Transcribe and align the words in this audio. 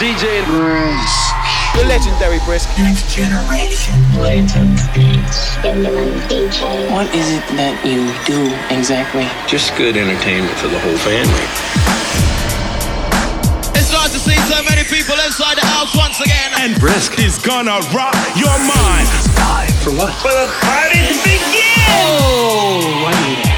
DJ 0.00 0.40
Brisk. 0.46 1.36
The 1.76 1.84
legendary 1.84 2.38
Brisk. 2.46 2.70
Next 2.78 3.14
generation. 3.14 3.92
Latent 4.16 4.80
beats. 4.94 5.56
What 6.88 7.12
is 7.14 7.28
it 7.28 7.44
that 7.60 7.76
you 7.84 8.08
do 8.24 8.48
exactly? 8.74 9.28
Just 9.46 9.76
good 9.76 9.98
entertainment 9.98 10.56
for 10.56 10.68
the 10.68 10.80
whole 10.80 10.96
family. 11.04 11.44
It's 13.76 13.92
nice 13.92 14.12
to 14.16 14.18
see 14.18 14.40
so 14.48 14.62
many 14.64 14.88
people 14.88 15.20
inside 15.26 15.58
the 15.58 15.66
house 15.76 15.94
once 15.94 16.18
again. 16.20 16.52
And 16.56 16.80
Brisk 16.80 17.18
is 17.18 17.36
gonna 17.36 17.84
rock 17.92 18.16
your 18.32 18.56
mind. 18.64 19.08
Time 19.36 19.68
for 19.84 19.92
what? 19.92 20.16
For 20.24 20.32
the 20.32 20.48
party 20.64 21.04
to 21.04 21.12
begin! 21.20 21.84
Oh, 21.92 23.04
I 23.06 23.49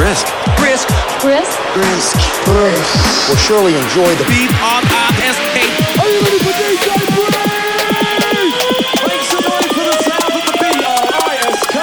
Brisk. 0.00 0.32
Brisk. 0.56 0.88
Brisk. 1.20 1.60
Brisk. 1.76 2.16
Brisk. 2.48 3.28
Will 3.28 3.36
surely 3.36 3.76
enjoy 3.76 4.08
the 4.16 4.24
beat. 4.24 4.48
B-R-I-S-K. 4.48 5.60
Are 6.00 6.08
you 6.08 6.20
ready 6.24 6.40
for 6.40 6.56
DJ 6.56 6.88
Brisk? 7.12 7.36
Make 9.04 9.20
some 9.28 9.44
noise 9.44 9.68
for 9.68 9.84
the 9.84 10.00
sound 10.00 10.24
of 10.24 10.40
the 10.40 10.56
B-R-I-S-K. 10.56 11.76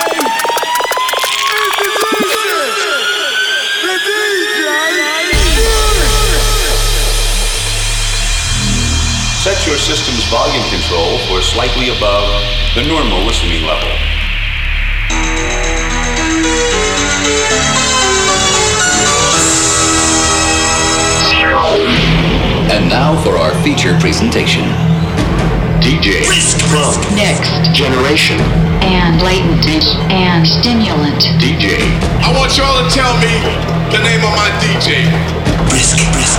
Set 9.45 9.67
your 9.67 9.77
system's 9.77 10.25
volume 10.25 10.65
control 10.73 11.19
for 11.29 11.43
slightly 11.43 11.95
above 11.95 12.25
the 12.73 12.81
normal 12.81 13.23
listening 13.25 13.61
level. 13.61 13.93
And 22.77 22.93
now 22.93 23.17
for 23.25 23.33
our 23.41 23.57
feature 23.65 23.97
presentation. 23.97 24.61
DJ 25.81 26.21
Next. 27.17 27.73
Generation. 27.73 28.37
And 28.85 29.17
latent. 29.25 29.81
And 30.13 30.45
stimulant. 30.45 31.25
DJ. 31.41 31.81
I 32.21 32.29
want 32.37 32.53
y'all 32.53 32.77
to 32.77 32.85
tell 32.93 33.17
me 33.17 33.33
the 33.89 33.97
name 34.05 34.21
of 34.21 34.29
my 34.37 34.53
DJ. 34.61 35.09
Brisk, 35.73 35.97
brisk. 36.13 36.37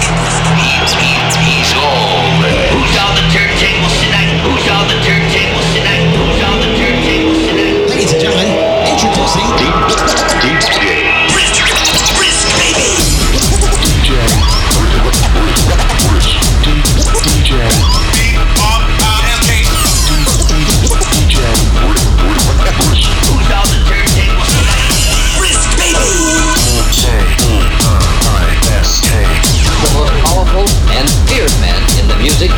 Who's 2.70 2.94
on 3.03 3.19
the 3.19 3.27
turntables 3.34 3.98
tonight? 3.98 4.31
Who's 4.47 4.62
on 4.70 4.86
the 4.86 4.94
turntables 5.03 5.66
tonight? 5.75 6.06
Who's 6.14 6.39
on 6.39 6.62
the 6.62 6.70
turntables 6.78 7.50
tonight? 7.50 7.91
Ladies 7.91 8.14
and 8.14 8.22
gentlemen, 8.22 8.47
introducing 8.86 9.42
DJ. 9.59 10.28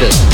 In 0.02 0.29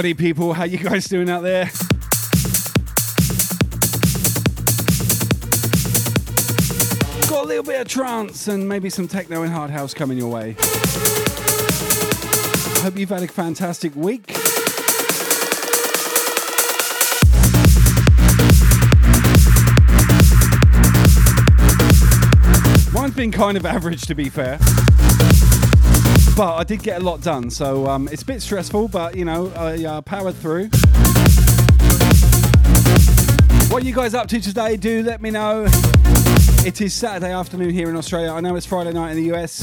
Howdy, 0.00 0.14
people. 0.14 0.54
How 0.54 0.64
you 0.64 0.78
guys 0.78 1.04
doing 1.08 1.28
out 1.28 1.42
there? 1.42 1.66
Got 7.28 7.44
a 7.44 7.46
little 7.46 7.62
bit 7.62 7.82
of 7.82 7.86
trance 7.86 8.48
and 8.48 8.66
maybe 8.66 8.88
some 8.88 9.06
techno 9.06 9.42
and 9.42 9.52
hard 9.52 9.70
house 9.70 9.92
coming 9.92 10.16
your 10.16 10.32
way. 10.32 10.56
Hope 12.80 12.96
you've 12.96 13.10
had 13.10 13.22
a 13.24 13.28
fantastic 13.28 13.94
week. 13.94 14.28
Mine's 22.94 23.14
been 23.14 23.30
kind 23.30 23.58
of 23.58 23.66
average, 23.66 24.06
to 24.06 24.14
be 24.14 24.30
fair. 24.30 24.58
But 26.40 26.56
I 26.56 26.64
did 26.64 26.82
get 26.82 27.02
a 27.02 27.04
lot 27.04 27.20
done, 27.20 27.50
so 27.50 27.86
um, 27.86 28.08
it's 28.10 28.22
a 28.22 28.24
bit 28.24 28.40
stressful, 28.40 28.88
but 28.88 29.14
you 29.14 29.26
know, 29.26 29.52
I 29.54 29.84
uh, 29.84 30.00
powered 30.00 30.34
through. 30.36 30.68
What 33.68 33.82
are 33.82 33.86
you 33.86 33.94
guys 33.94 34.14
up 34.14 34.26
to 34.28 34.40
today? 34.40 34.78
Do 34.78 35.02
let 35.02 35.20
me 35.20 35.30
know. 35.30 35.66
It 36.64 36.80
is 36.80 36.94
Saturday 36.94 37.30
afternoon 37.30 37.74
here 37.74 37.90
in 37.90 37.96
Australia. 37.96 38.32
I 38.32 38.40
know 38.40 38.56
it's 38.56 38.64
Friday 38.64 38.94
night 38.94 39.10
in 39.10 39.18
the 39.18 39.34
US, 39.34 39.60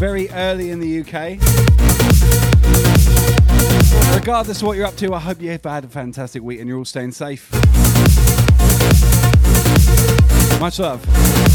very 0.00 0.28
early 0.30 0.70
in 0.70 0.80
the 0.80 1.02
UK. 1.02 1.38
Regardless 4.16 4.60
of 4.60 4.66
what 4.66 4.76
you're 4.76 4.86
up 4.86 4.96
to, 4.96 5.14
I 5.14 5.20
hope 5.20 5.40
you've 5.40 5.62
had 5.62 5.84
a 5.84 5.88
fantastic 5.88 6.42
week 6.42 6.58
and 6.58 6.68
you're 6.68 6.78
all 6.78 6.84
staying 6.84 7.12
safe. 7.12 7.48
Much 10.58 10.80
love. 10.80 11.47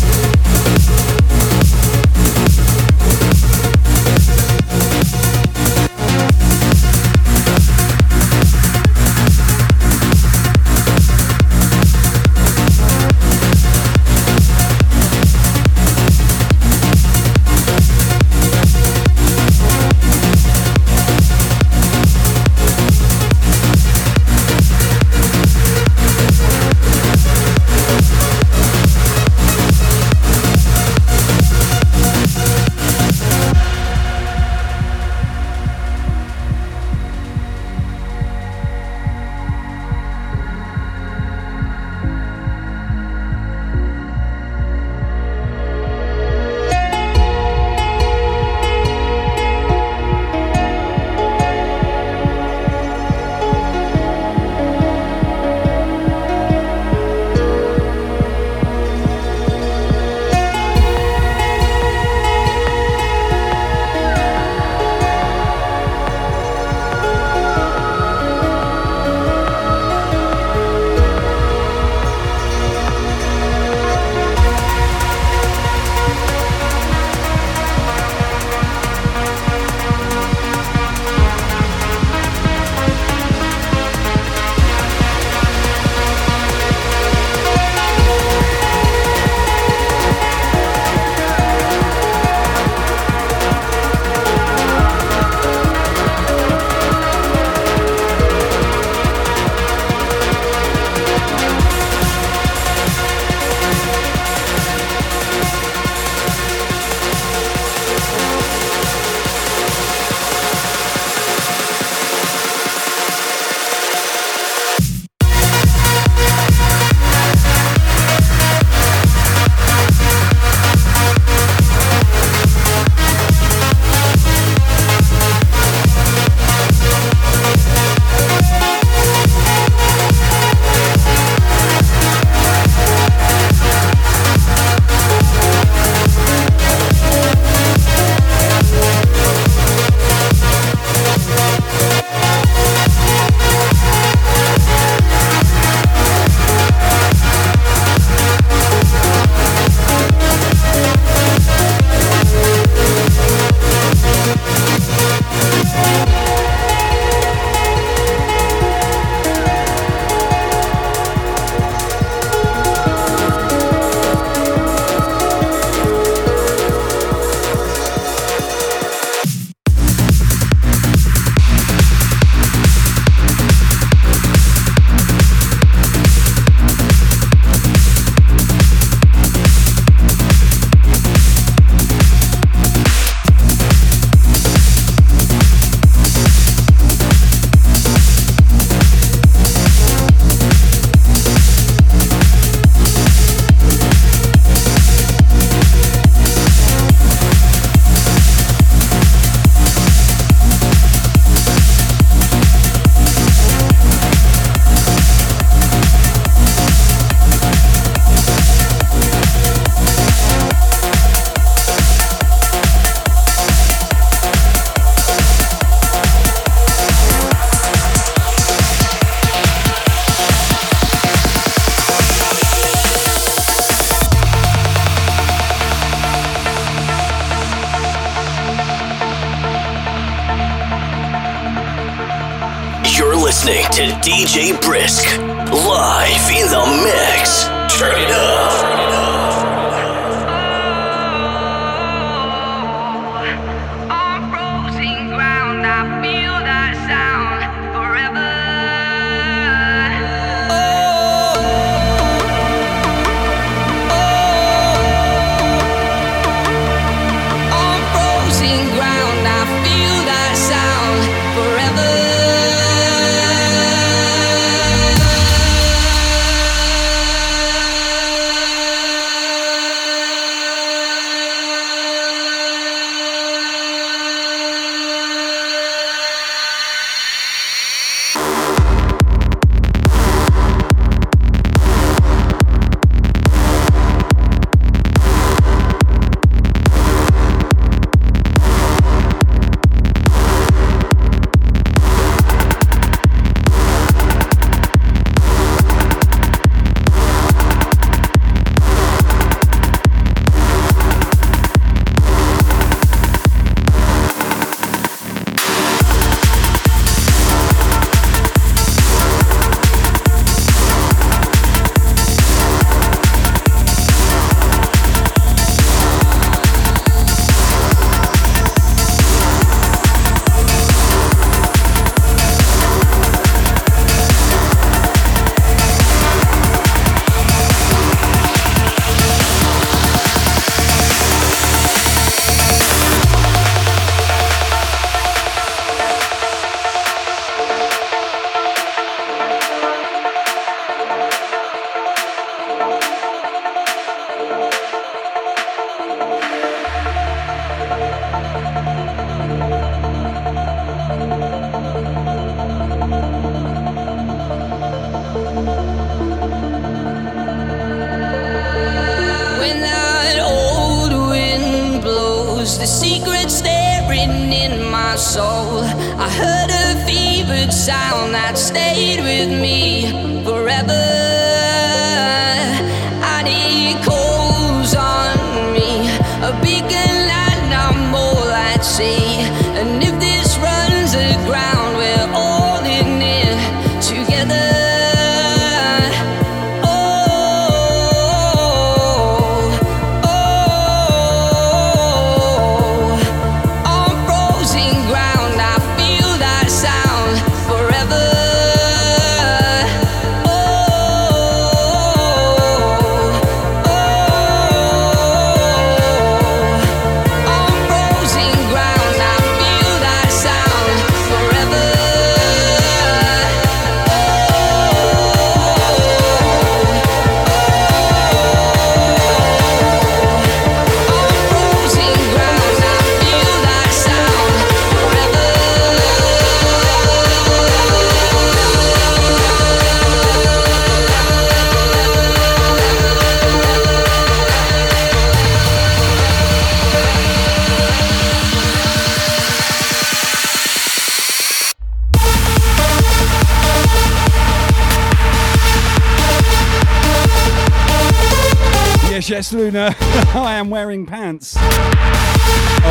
Yes, 449.54 449.80
Luna. 449.80 450.20
I 450.26 450.34
am 450.36 450.50
wearing 450.50 450.86
pants. 450.86 451.38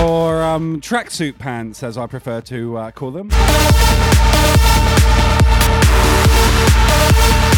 Or 0.05 0.43
um, 0.43 0.81
tracksuit 0.81 1.39
pants, 1.39 1.83
as 1.83 1.97
I 1.97 2.07
prefer 2.07 2.41
to 2.43 2.77
uh, 2.77 2.91
call 2.91 3.11
them. 3.11 3.31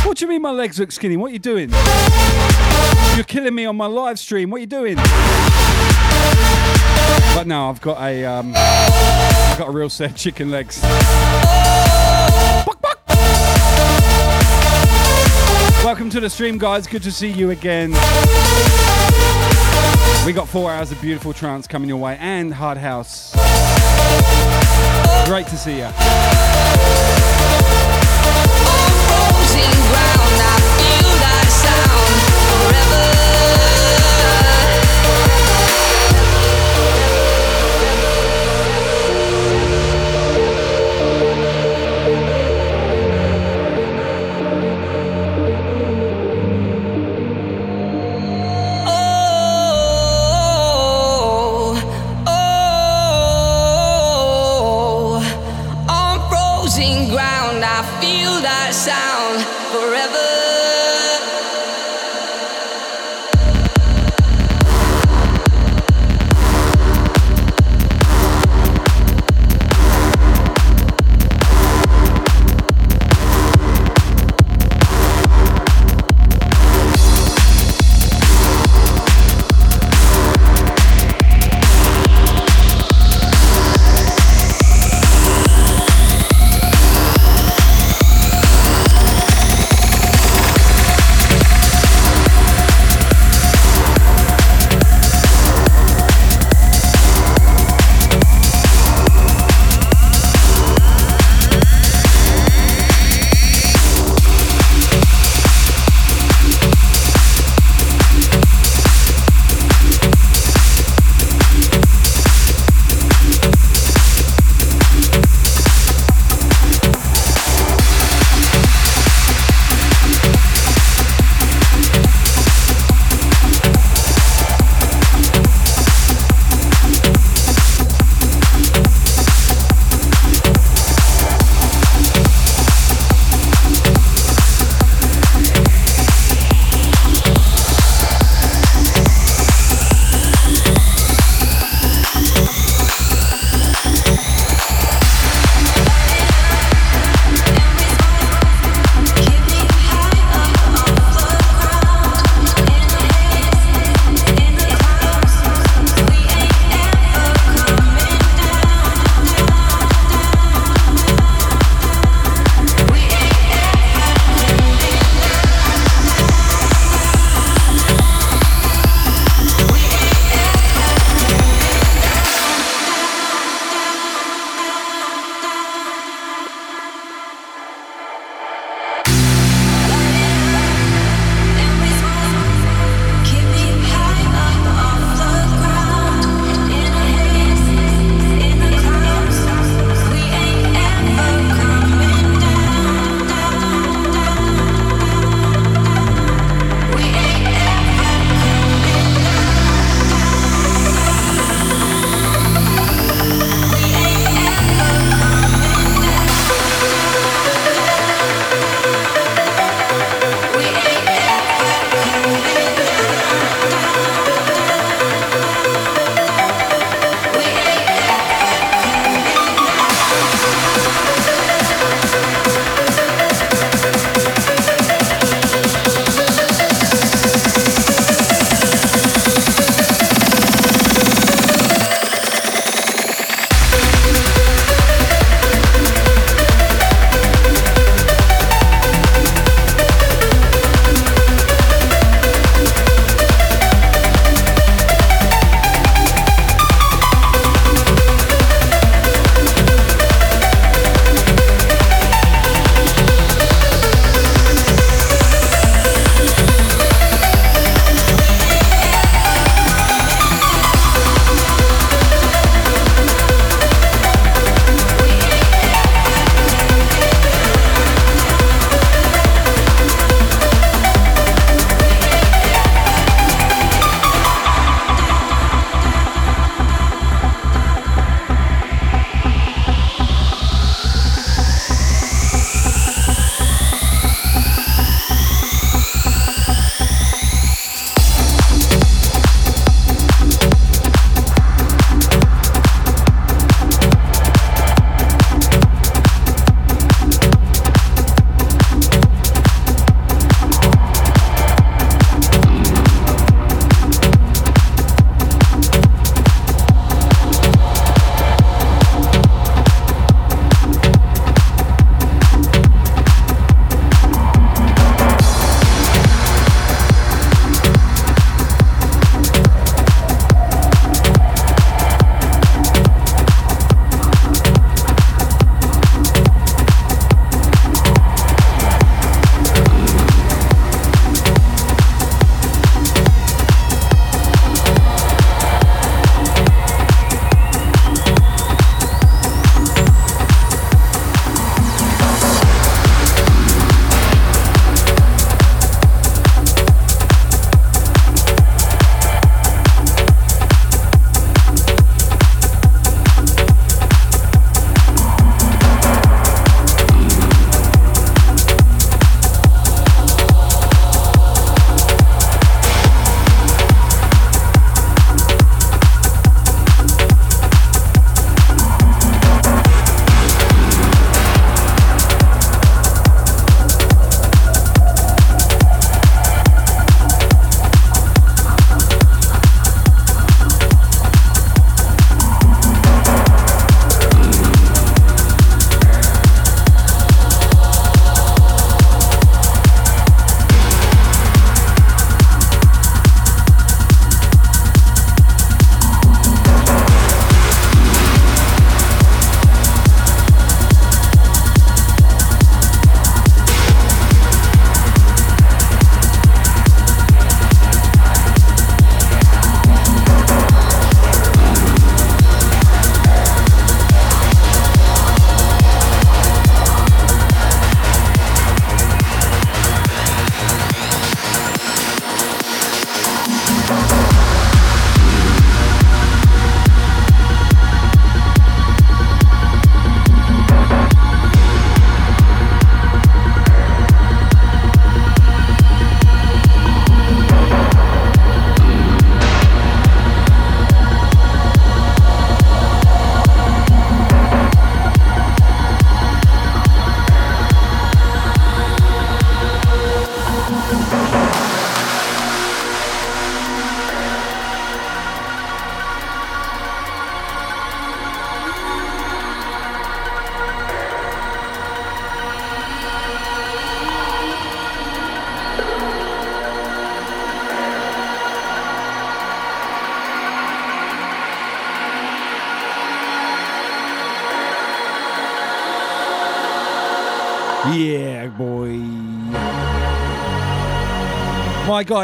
What 0.07 0.19
do 0.19 0.25
you 0.25 0.29
mean 0.29 0.43
my 0.43 0.51
legs 0.51 0.79
look 0.79 0.93
skinny? 0.93 1.17
What 1.17 1.31
are 1.31 1.33
you 1.33 1.39
doing? 1.39 1.71
You're 3.15 3.25
killing 3.25 3.55
me 3.55 3.65
on 3.65 3.77
my 3.77 3.87
live 3.87 4.19
stream. 4.19 4.51
What 4.51 4.59
are 4.59 4.61
you 4.61 4.67
doing? 4.67 4.97
But 7.35 7.47
no, 7.47 7.71
I've 7.71 7.81
got 7.81 8.01
a, 8.03 8.25
um, 8.25 8.53
I've 8.55 9.59
got 9.59 9.69
a 9.69 9.73
real 9.73 9.89
set 9.91 10.11
of 10.11 10.17
chicken 10.17 10.51
legs. 10.51 10.83
Welcome 15.83 16.11
to 16.11 16.21
the 16.21 16.29
stream, 16.31 16.59
guys. 16.59 16.87
Good 16.87 17.03
to 17.05 17.13
see 17.13 17.31
you 17.31 17.51
again. 17.51 17.93
We 20.25 20.33
got 20.33 20.49
four 20.49 20.71
hours 20.71 20.91
of 20.91 21.03
beautiful 21.03 21.35
trance 21.35 21.67
coming 21.67 21.87
your 21.87 21.99
way 21.99 22.17
and 22.19 22.55
hard 22.55 22.79
house. 22.79 23.35
Great 25.27 25.47
to 25.49 25.57
see 25.59 25.77
you. 25.77 26.54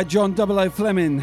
Guy, 0.00 0.04
John 0.04 0.32
Double 0.32 0.58
O 0.58 0.70
Fleming. 0.70 1.20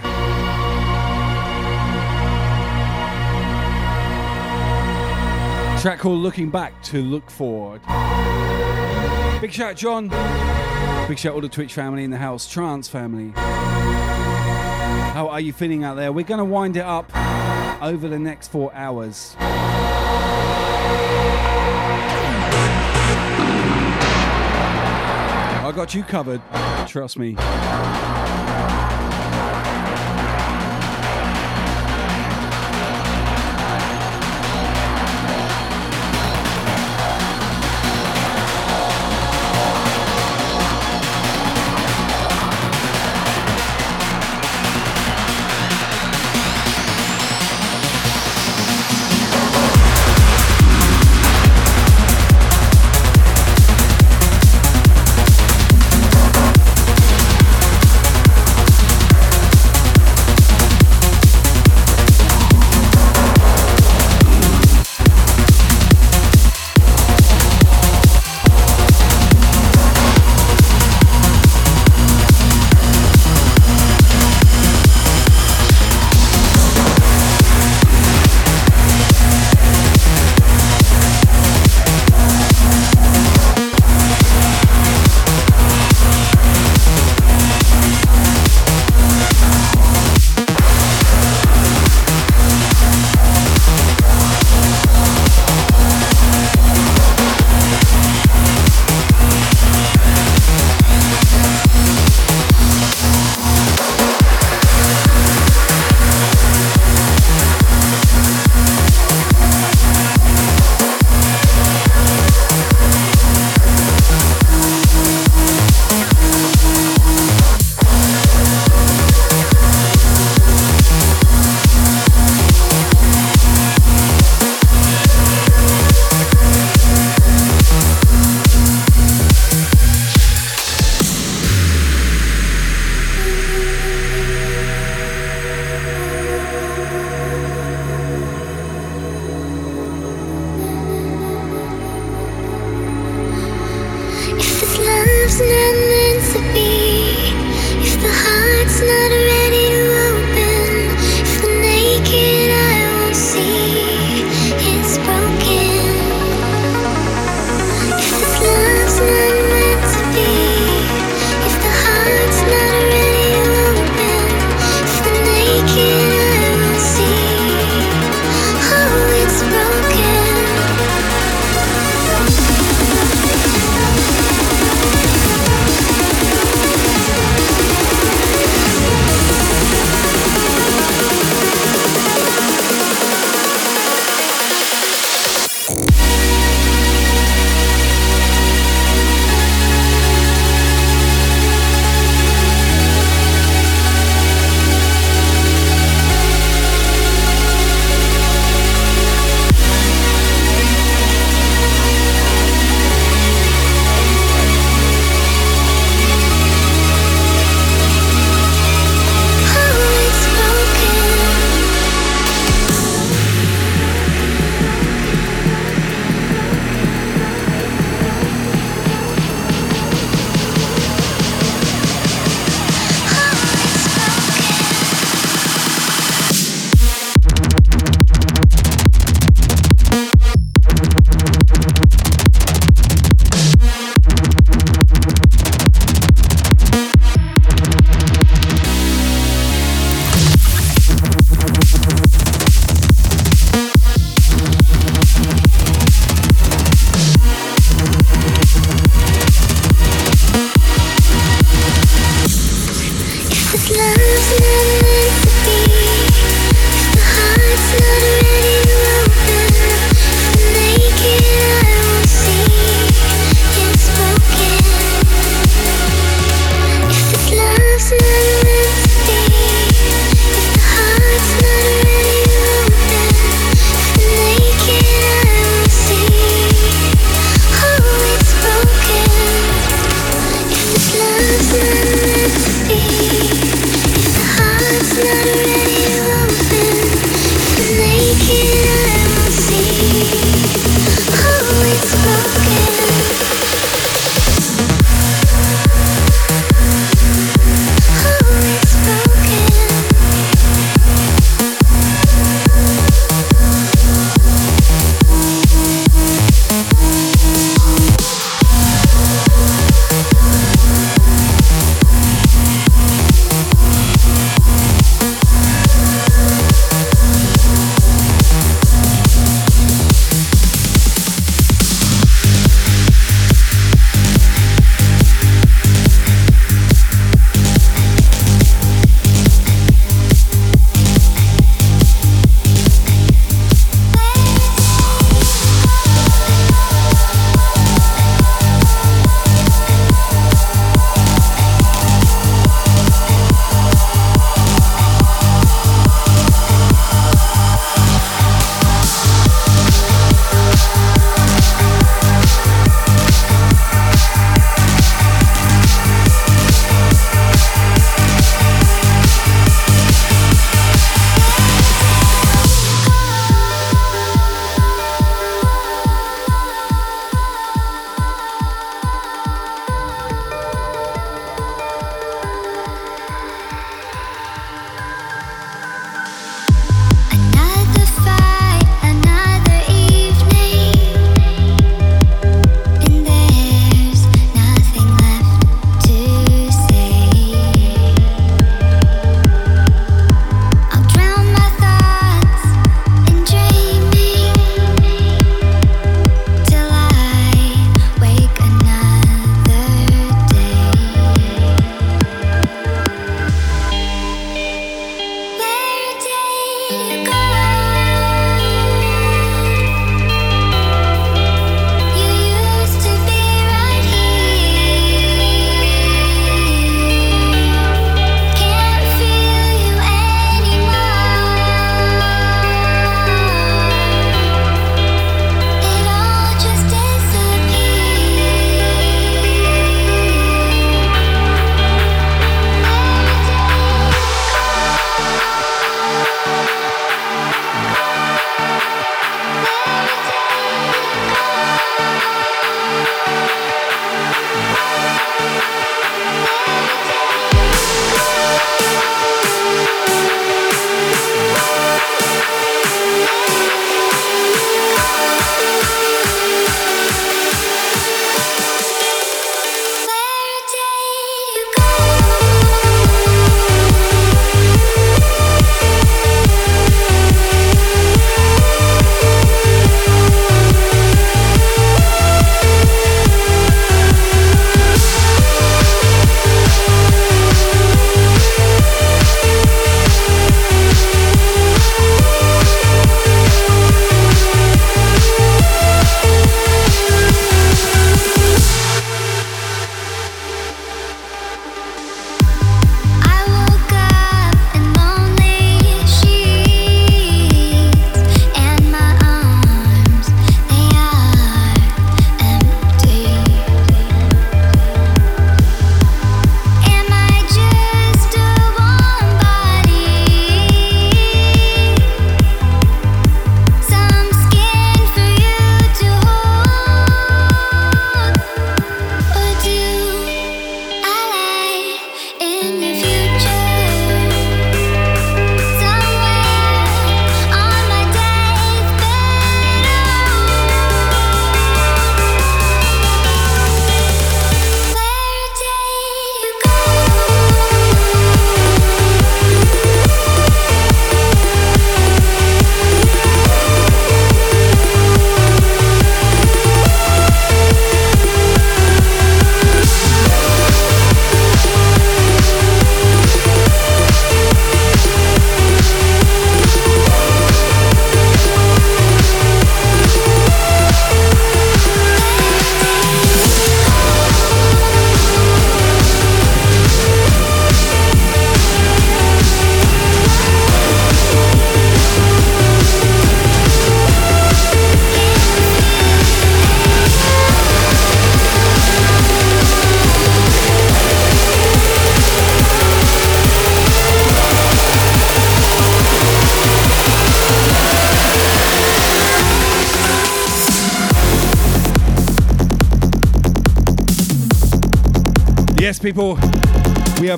Track 5.81 5.97
called 5.97 6.19
Looking 6.19 6.51
Back 6.51 6.79
to 6.83 7.01
Look 7.01 7.31
Forward. 7.31 7.81
Big 9.41 9.51
shout, 9.51 9.77
John. 9.77 10.09
Big 11.07 11.17
shout 11.17 11.33
all 11.33 11.41
the 11.41 11.49
Twitch 11.49 11.73
family 11.73 12.03
in 12.03 12.11
the 12.11 12.17
house, 12.17 12.47
Trance 12.47 12.87
family. 12.87 13.31
How 15.15 15.27
are 15.27 15.39
you 15.39 15.53
feeling 15.53 15.83
out 15.83 15.95
there? 15.95 16.11
We're 16.11 16.23
going 16.23 16.37
to 16.37 16.45
wind 16.45 16.77
it 16.77 16.85
up 16.85 17.11
over 17.81 18.07
the 18.07 18.19
next 18.19 18.49
four 18.49 18.71
hours. 18.75 19.35
I 25.65 25.71
got 25.75 25.95
you 25.95 26.03
covered, 26.03 26.43
trust 26.87 27.17
me. 27.17 27.35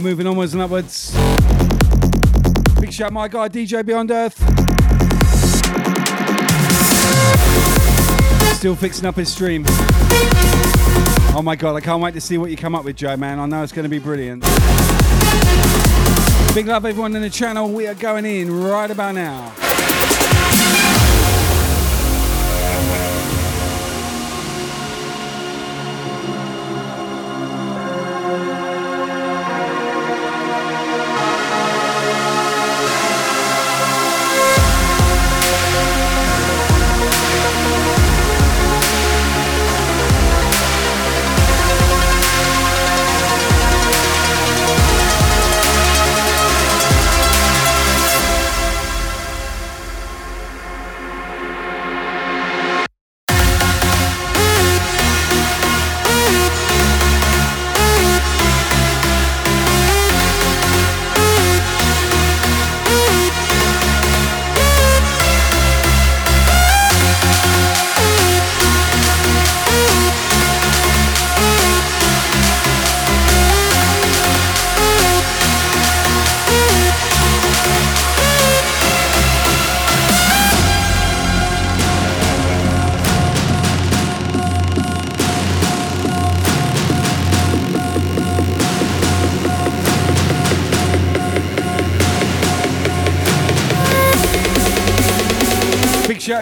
Moving 0.10 0.26
onwards 0.26 0.56
and 0.56 0.64
upwards. 0.64 1.12
Big 2.82 2.92
shout, 2.92 3.14
my 3.14 3.28
guy 3.28 3.48
DJ 3.48 3.86
Beyond 3.86 4.10
Earth. 4.10 4.36
Still 8.58 8.76
fixing 8.76 9.06
up 9.06 9.14
his 9.14 9.32
stream. 9.32 9.64
Oh 11.36 11.42
my 11.44 11.56
god, 11.56 11.76
I 11.76 11.82
can't 11.82 12.02
wait 12.02 12.16
to 12.16 12.22
see 12.22 12.40
what 12.40 12.50
you 12.50 12.58
come 12.58 12.74
up 12.74 12.86
with, 12.86 12.96
Joe, 12.96 13.16
man. 13.18 13.38
I 13.38 13.46
know 13.46 13.62
it's 13.62 13.72
going 13.72 13.84
to 13.84 13.90
be 13.90 14.00
brilliant. 14.00 14.42
Big 16.56 16.66
love, 16.66 16.86
everyone 16.86 17.16
in 17.16 17.22
the 17.22 17.30
channel. 17.30 17.70
We 17.70 17.86
are 17.86 17.94
going 17.94 18.26
in 18.26 18.52
right 18.64 18.90
about 18.90 19.14
now. 19.14 19.49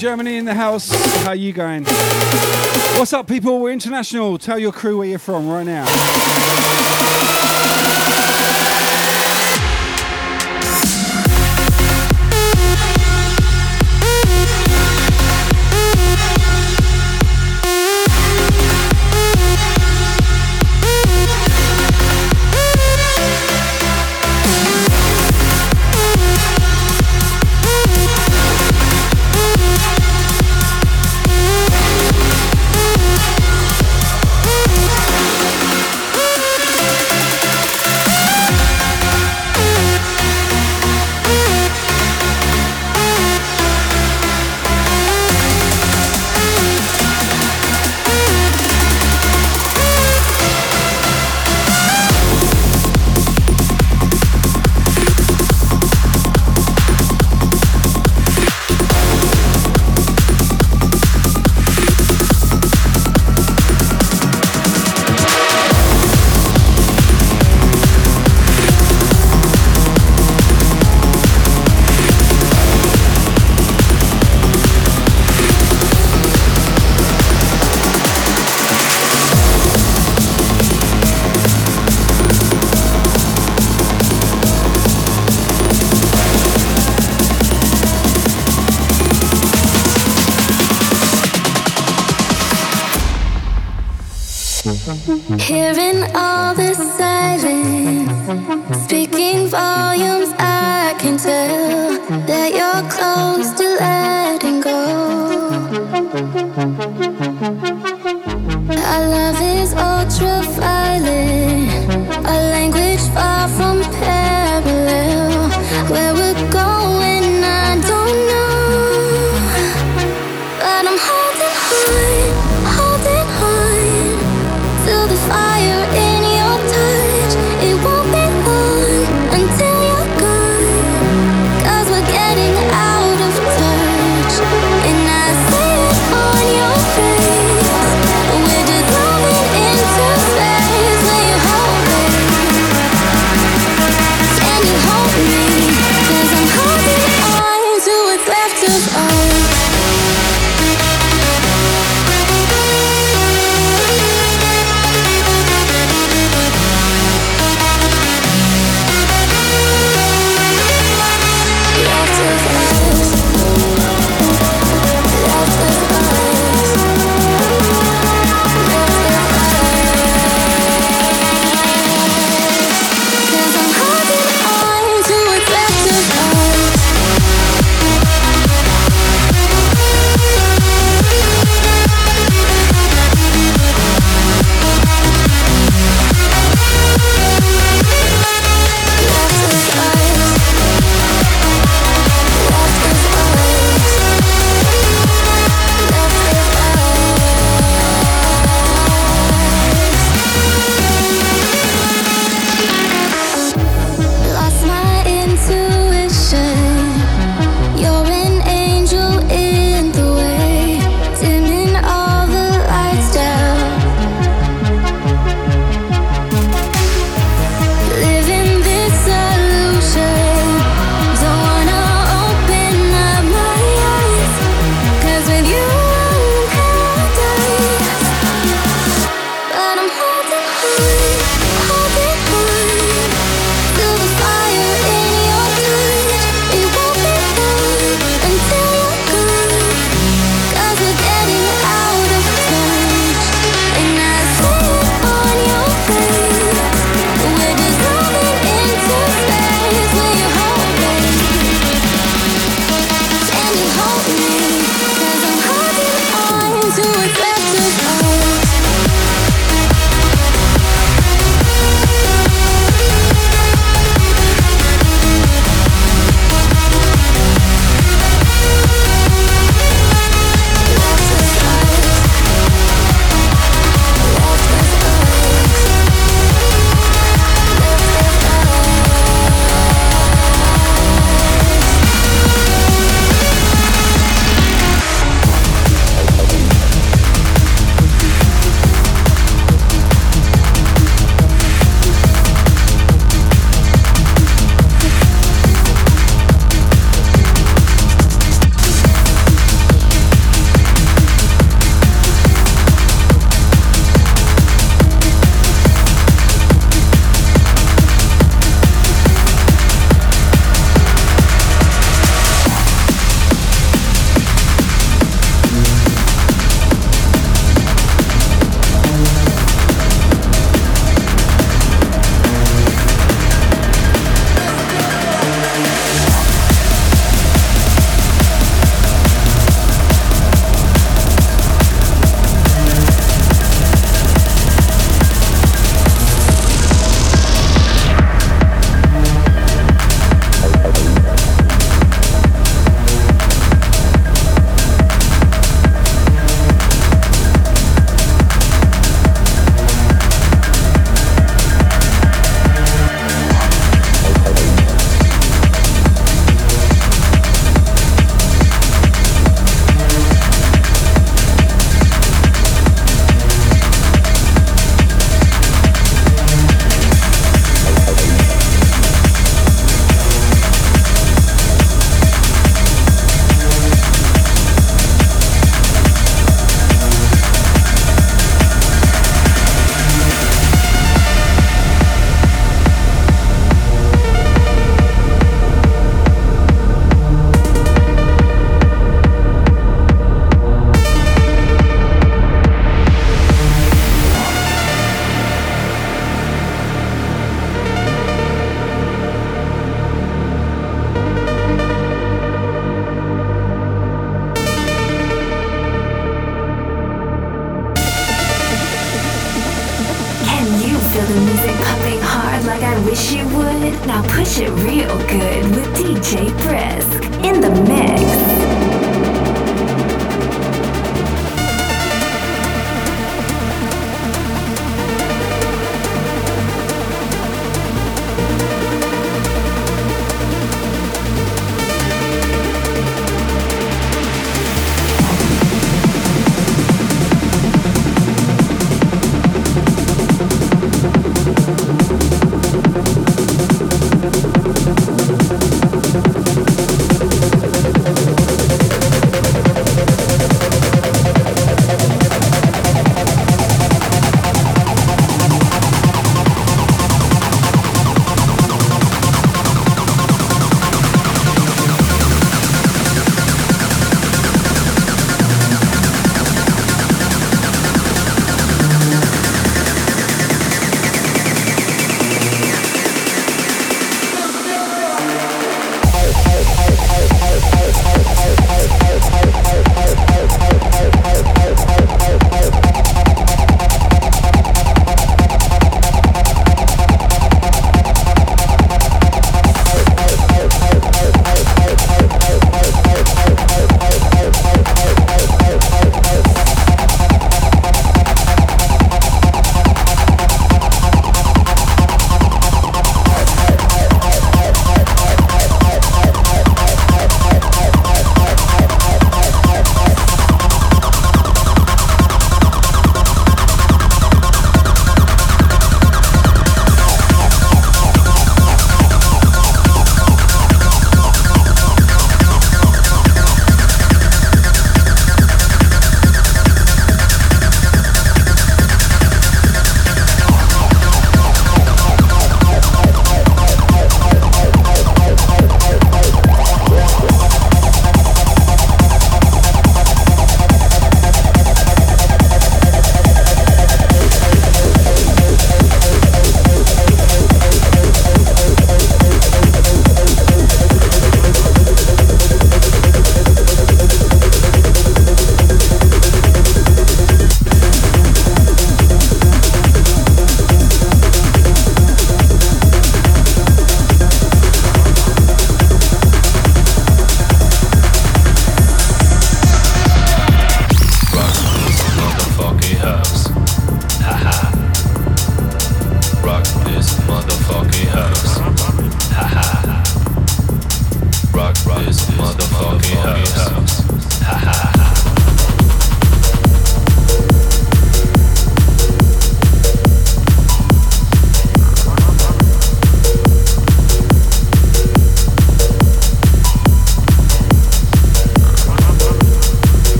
Germany 0.00 0.38
in 0.38 0.46
the 0.46 0.54
house. 0.54 0.88
How 1.24 1.32
you 1.32 1.52
going? 1.52 1.84
What's 2.96 3.12
up, 3.12 3.28
people? 3.28 3.60
We're 3.60 3.72
international. 3.72 4.38
Tell 4.38 4.58
your 4.58 4.72
crew 4.72 4.96
where 4.96 5.06
you're 5.06 5.18
from 5.18 5.46
right 5.46 5.66
now. 5.66 6.69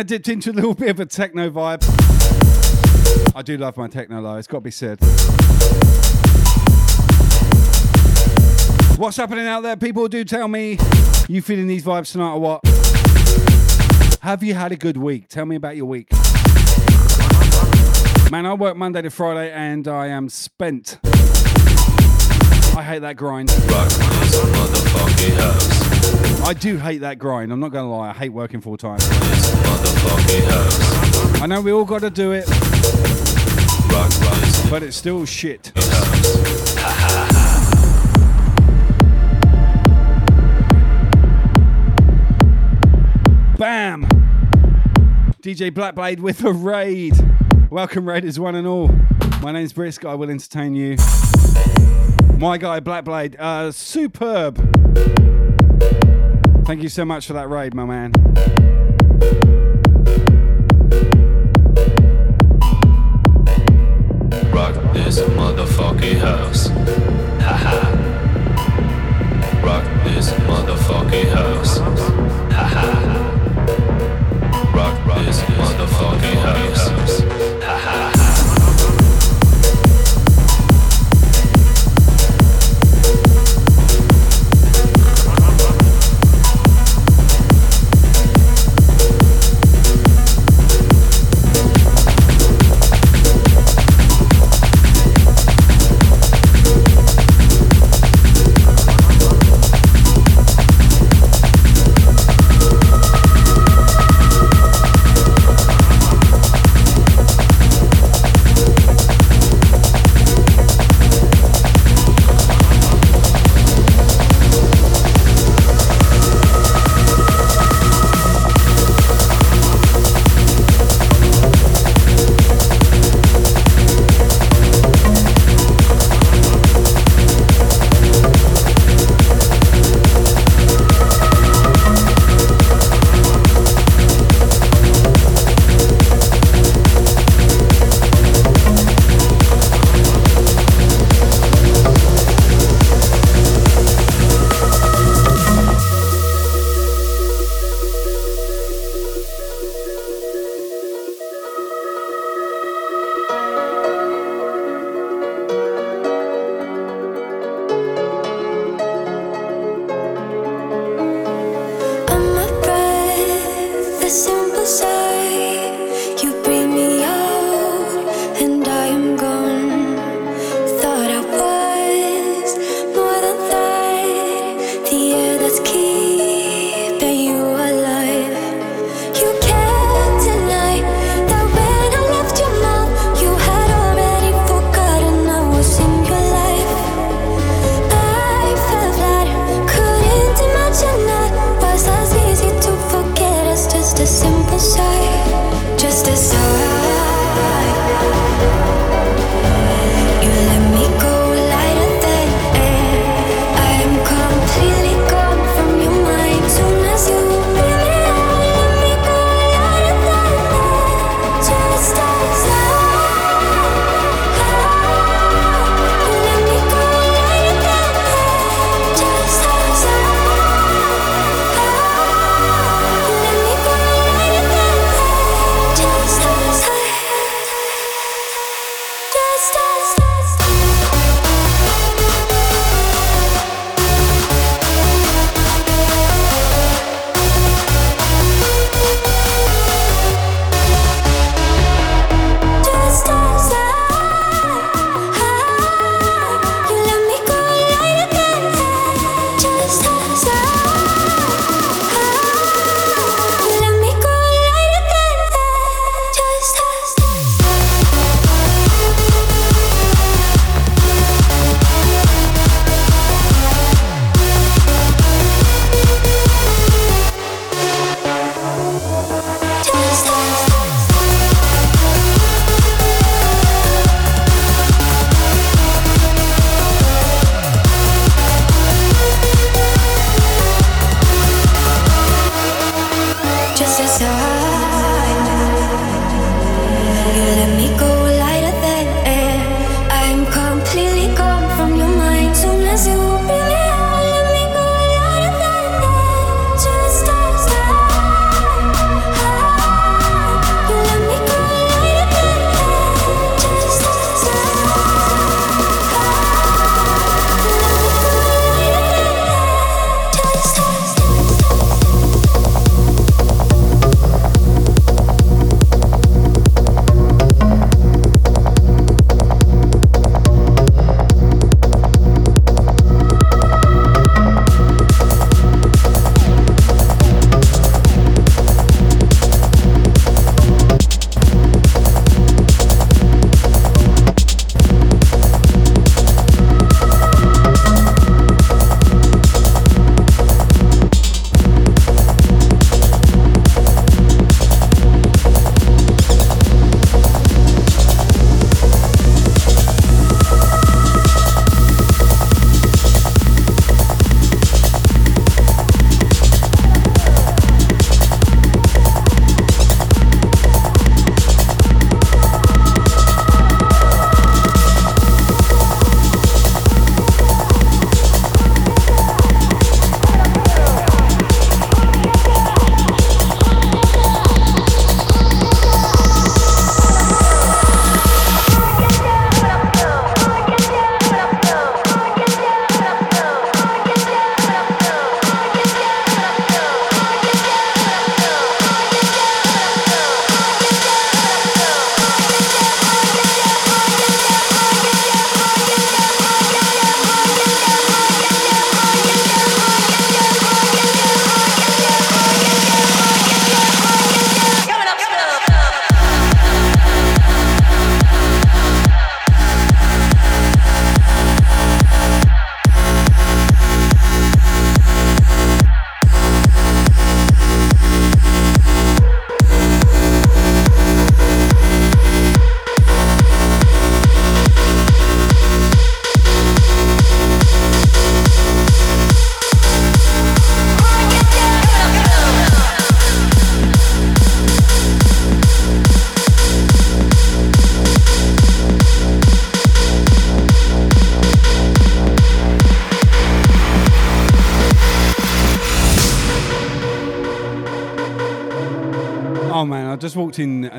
Kind 0.00 0.10
of 0.10 0.16
dipped 0.16 0.28
into 0.28 0.50
a 0.50 0.54
little 0.54 0.72
bit 0.72 0.88
of 0.88 0.98
a 0.98 1.04
techno 1.04 1.50
vibe. 1.50 1.84
I 3.36 3.42
do 3.42 3.58
love 3.58 3.76
my 3.76 3.86
techno 3.86 4.22
though, 4.22 4.36
it's 4.36 4.46
got 4.46 4.58
to 4.58 4.60
be 4.62 4.70
said. 4.70 4.98
What's 8.98 9.18
happening 9.18 9.46
out 9.46 9.62
there? 9.62 9.76
People 9.76 10.08
do 10.08 10.24
tell 10.24 10.48
me 10.48 10.78
you 11.28 11.42
feeling 11.42 11.66
these 11.66 11.84
vibes 11.84 12.12
tonight 12.12 12.32
or 12.32 12.40
what? 12.40 12.62
Have 14.22 14.42
you 14.42 14.54
had 14.54 14.72
a 14.72 14.76
good 14.76 14.96
week? 14.96 15.28
Tell 15.28 15.44
me 15.44 15.56
about 15.56 15.76
your 15.76 15.84
week. 15.84 16.10
Man, 18.30 18.46
I 18.46 18.54
work 18.54 18.78
Monday 18.78 19.02
to 19.02 19.10
Friday 19.10 19.52
and 19.52 19.86
I 19.86 20.06
am 20.06 20.30
spent. 20.30 20.98
I 21.04 22.82
hate 22.82 23.00
that 23.00 23.16
grind. 23.16 23.50
I 26.50 26.52
do 26.52 26.78
hate 26.78 27.02
that 27.02 27.20
grind. 27.20 27.52
I'm 27.52 27.60
not 27.60 27.70
going 27.70 27.84
to 27.84 27.88
lie. 27.88 28.10
I 28.10 28.12
hate 28.12 28.30
working 28.30 28.60
full 28.60 28.76
time. 28.76 28.98
I 31.40 31.46
know 31.48 31.60
we 31.60 31.70
all 31.70 31.84
got 31.84 32.00
to 32.00 32.10
do 32.10 32.32
it, 32.32 32.44
but 34.68 34.82
it's 34.82 34.96
still 34.96 35.24
shit. 35.24 35.70
Bam! 43.56 44.02
DJ 45.42 45.70
Blackblade 45.70 46.18
with 46.18 46.42
a 46.42 46.52
raid. 46.52 47.14
Welcome, 47.70 48.08
Raiders, 48.08 48.40
one 48.40 48.56
and 48.56 48.66
all. 48.66 48.90
My 49.40 49.52
name's 49.52 49.72
Brisk. 49.72 50.04
I 50.04 50.16
will 50.16 50.30
entertain 50.30 50.74
you. 50.74 50.96
My 52.38 52.58
guy, 52.58 52.80
Blackblade, 52.80 53.38
uh, 53.38 53.70
superb. 53.70 54.58
Thank 56.70 56.84
you 56.84 56.88
so 56.88 57.04
much 57.04 57.26
for 57.26 57.32
that 57.32 57.50
raid, 57.50 57.74
my 57.74 57.84
man. 57.84 58.12
Rock 64.52 64.76
this 64.94 65.18
motherfucking 65.18 66.18
house. 66.20 66.68
Haha. 67.42 67.90
Rock 69.66 69.84
this 70.04 70.30
motherfucking 70.30 71.32
house. 71.32 71.99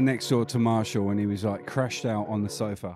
Next 0.02 0.28
door 0.30 0.46
to 0.46 0.60
Marshall 0.60 1.10
and 1.10 1.20
he 1.20 1.26
was 1.26 1.44
like 1.44 1.66
crashed 1.66 2.06
out 2.06 2.28
on 2.28 2.44
the 2.44 2.50
sofa. 2.50 2.96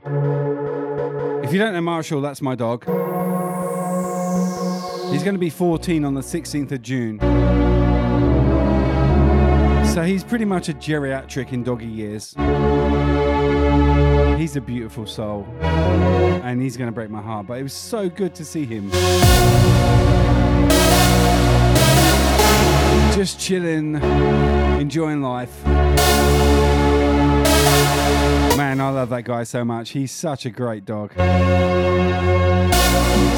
If 1.44 1.54
you 1.54 1.60
don't 1.60 1.74
know 1.74 1.82
Marshall, 1.82 2.22
that's 2.22 2.42
my 2.42 2.56
dog. 2.56 2.86
He's 5.12 5.24
going 5.24 5.36
to 5.36 5.40
be 5.40 5.50
14 5.50 6.04
on 6.04 6.14
the 6.14 6.22
16th 6.22 6.72
of 6.72 6.82
June. 6.82 7.20
So 9.94 10.04
he's 10.04 10.24
pretty 10.26 10.44
much 10.44 10.68
a 10.68 10.74
geriatric 10.74 11.54
in 11.54 11.64
doggy 11.64 11.86
years. 11.86 12.34
He's 14.38 14.58
a 14.58 14.62
beautiful 14.62 15.06
soul. 15.06 15.48
And 15.62 16.62
he's 16.62 16.76
going 16.76 16.90
to 16.90 16.92
break 16.92 17.10
my 17.10 17.22
heart. 17.22 17.48
But 17.48 17.60
it 17.60 17.64
was 17.64 17.74
so 17.74 18.10
good 18.10 18.36
to 18.36 18.44
see 18.44 18.66
him. 18.66 18.92
Just 23.16 23.40
chilling, 23.40 23.96
enjoying 24.82 25.22
life. 25.22 25.64
Man, 28.58 28.80
I 28.82 28.90
love 28.90 29.10
that 29.10 29.24
guy 29.24 29.44
so 29.44 29.66
much. 29.66 29.92
He's 29.92 30.12
such 30.12 30.46
a 30.46 30.50
great 30.50 30.86
dog. 30.86 31.12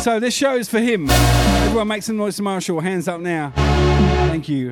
So 0.02 0.20
this 0.20 0.34
show 0.34 0.56
is 0.56 0.70
for 0.70 0.80
him. 0.80 1.10
Everyone 1.10 1.88
make 1.88 2.04
some 2.04 2.18
noise 2.18 2.38
to 2.38 2.44
Marshall. 2.44 2.80
Hands 2.80 3.08
up 3.08 3.20
now. 3.20 3.52
Thank 4.30 4.48
you. 4.48 4.72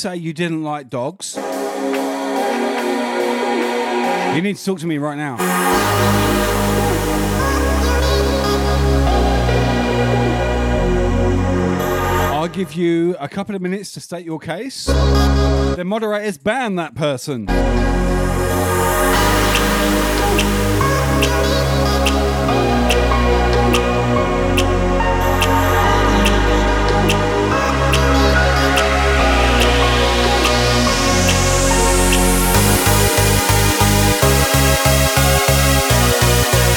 Say 0.00 0.16
you 0.16 0.32
didn't 0.32 0.62
like 0.62 0.88
dogs? 0.88 1.36
You 4.34 4.40
need 4.40 4.56
to 4.56 4.64
talk 4.64 4.78
to 4.78 4.86
me 4.86 4.96
right 4.96 5.18
now. 5.18 5.36
I'll 12.32 12.48
give 12.48 12.72
you 12.72 13.14
a 13.20 13.28
couple 13.28 13.54
of 13.54 13.60
minutes 13.60 13.92
to 13.92 14.00
state 14.00 14.24
your 14.24 14.38
case. 14.38 14.86
The 14.86 15.82
moderators 15.84 16.38
ban 16.38 16.76
that 16.76 16.94
person. 16.94 17.44
You 36.70 36.76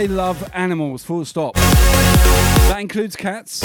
I 0.00 0.06
love 0.06 0.50
animals, 0.54 1.04
full 1.04 1.26
stop. 1.26 1.56
That 1.56 2.78
includes 2.78 3.16
cats. 3.16 3.60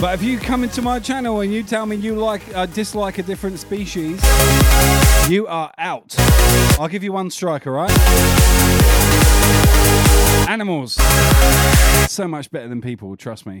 But 0.00 0.14
if 0.14 0.22
you 0.22 0.38
come 0.38 0.64
into 0.64 0.80
my 0.80 1.00
channel 1.00 1.40
and 1.40 1.52
you 1.52 1.62
tell 1.62 1.84
me 1.84 1.96
you 1.96 2.14
like 2.14 2.40
uh, 2.56 2.64
dislike 2.64 3.18
a 3.18 3.22
different 3.22 3.58
species, 3.58 4.18
you 5.28 5.48
are 5.48 5.70
out. 5.76 6.14
I'll 6.78 6.88
give 6.88 7.04
you 7.04 7.12
one 7.12 7.28
strike, 7.30 7.66
alright? 7.66 7.90
Animals. 10.48 10.94
So 12.10 12.26
much 12.26 12.50
better 12.50 12.68
than 12.68 12.80
people, 12.80 13.18
trust 13.18 13.44
me. 13.44 13.60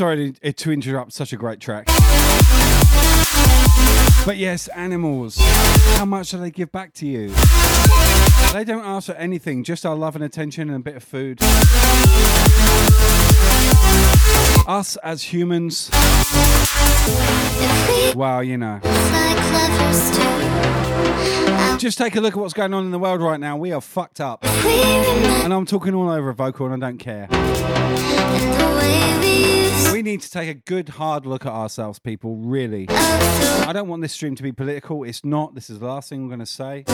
sorry 0.00 0.32
to, 0.32 0.46
eh, 0.48 0.50
to 0.50 0.72
interrupt 0.72 1.12
such 1.12 1.30
a 1.34 1.36
great 1.36 1.60
track. 1.60 1.84
But 4.24 4.38
yes, 4.38 4.66
animals. 4.68 5.36
How 5.98 6.06
much 6.06 6.30
do 6.30 6.38
they 6.38 6.50
give 6.50 6.72
back 6.72 6.94
to 6.94 7.06
you? 7.06 7.28
They 8.54 8.64
don't 8.64 8.82
ask 8.82 9.08
for 9.08 9.12
anything, 9.12 9.62
just 9.62 9.84
our 9.84 9.94
love 9.94 10.16
and 10.16 10.24
attention 10.24 10.70
and 10.70 10.76
a 10.76 10.82
bit 10.82 10.96
of 10.96 11.04
food. 11.04 11.40
Us 14.66 14.96
as 15.02 15.22
humans, 15.22 15.90
Wow, 18.16 18.40
you 18.40 18.56
know. 18.56 18.80
Just 21.76 21.98
take 21.98 22.16
a 22.16 22.22
look 22.22 22.32
at 22.32 22.40
what's 22.40 22.54
going 22.54 22.72
on 22.72 22.86
in 22.86 22.90
the 22.90 22.98
world 22.98 23.20
right 23.20 23.38
now. 23.38 23.58
We 23.58 23.72
are 23.72 23.82
fucked 23.82 24.22
up. 24.22 24.46
And 24.46 25.52
I'm 25.52 25.66
talking 25.66 25.94
all 25.94 26.08
over 26.08 26.30
a 26.30 26.34
vocal 26.34 26.72
and 26.72 26.82
I 26.82 26.88
don't 26.88 26.96
care. 26.96 27.28
We 29.92 30.02
need 30.02 30.20
to 30.20 30.30
take 30.30 30.48
a 30.48 30.54
good 30.54 30.88
hard 30.90 31.26
look 31.26 31.44
at 31.44 31.52
ourselves, 31.52 31.98
people, 31.98 32.36
really. 32.36 32.86
I 32.88 33.72
don't 33.72 33.88
want 33.88 34.02
this 34.02 34.12
stream 34.12 34.36
to 34.36 34.42
be 34.42 34.52
political. 34.52 35.02
It's 35.02 35.24
not. 35.24 35.54
This 35.54 35.68
is 35.68 35.80
the 35.80 35.86
last 35.86 36.08
thing 36.08 36.22
I'm 36.22 36.28
going 36.28 36.38
to 36.40 36.46
say. 36.46 36.84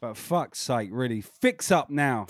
But 0.00 0.16
fuck's 0.16 0.60
sake, 0.60 0.90
really, 0.92 1.20
fix 1.20 1.72
up 1.72 1.90
now. 1.90 2.26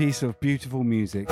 Masterpiece 0.00 0.22
of 0.22 0.40
beautiful 0.40 0.82
music. 0.82 1.30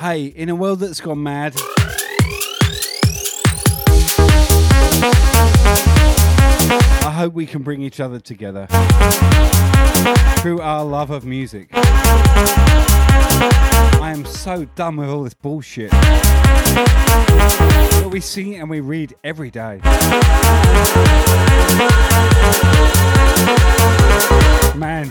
Hey, 0.00 0.26
in 0.26 0.50
a 0.50 0.54
world 0.54 0.78
that's 0.78 1.00
gone 1.00 1.20
mad, 1.22 1.56
I 7.02 7.12
hope 7.12 7.34
we 7.34 7.46
can 7.46 7.62
bring 7.62 7.82
each 7.82 7.98
other 7.98 8.20
together 8.20 8.68
through 10.38 10.60
our 10.60 10.84
love 10.84 11.10
of 11.10 11.24
music. 11.24 11.70
I 11.72 11.80
am 14.14 14.24
so 14.26 14.66
done 14.76 14.96
with 14.96 15.08
all 15.08 15.24
this 15.24 15.34
bullshit 15.34 15.90
we 18.12 18.20
see 18.20 18.56
and 18.56 18.68
we 18.68 18.80
read 18.80 19.14
every 19.24 19.50
day. 19.50 19.80
Man. 24.76 25.10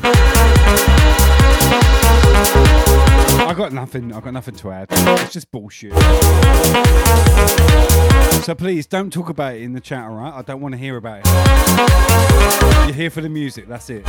I 3.44 3.54
got 3.58 3.74
nothing. 3.74 4.14
I 4.14 4.20
got 4.20 4.34
nothing 4.34 4.54
to 4.56 4.72
add. 4.72 4.88
It's 4.92 5.34
just 5.34 5.50
bullshit. 5.52 5.94
So 8.44 8.54
please 8.54 8.86
don't 8.86 9.12
talk 9.12 9.30
about 9.30 9.56
it 9.56 9.64
in 9.64 9.74
the 9.74 9.82
chat, 9.82 10.04
alright? 10.04 10.34
I 10.36 10.44
don't 10.44 10.62
want 10.62 10.74
to 10.74 10.78
hear 10.78 10.98
about 10.98 11.22
it. 11.24 12.88
You're 12.88 12.96
here 12.96 13.10
for 13.10 13.22
the 13.22 13.30
music. 13.30 13.68
That's 13.68 13.90
it. 13.90 14.06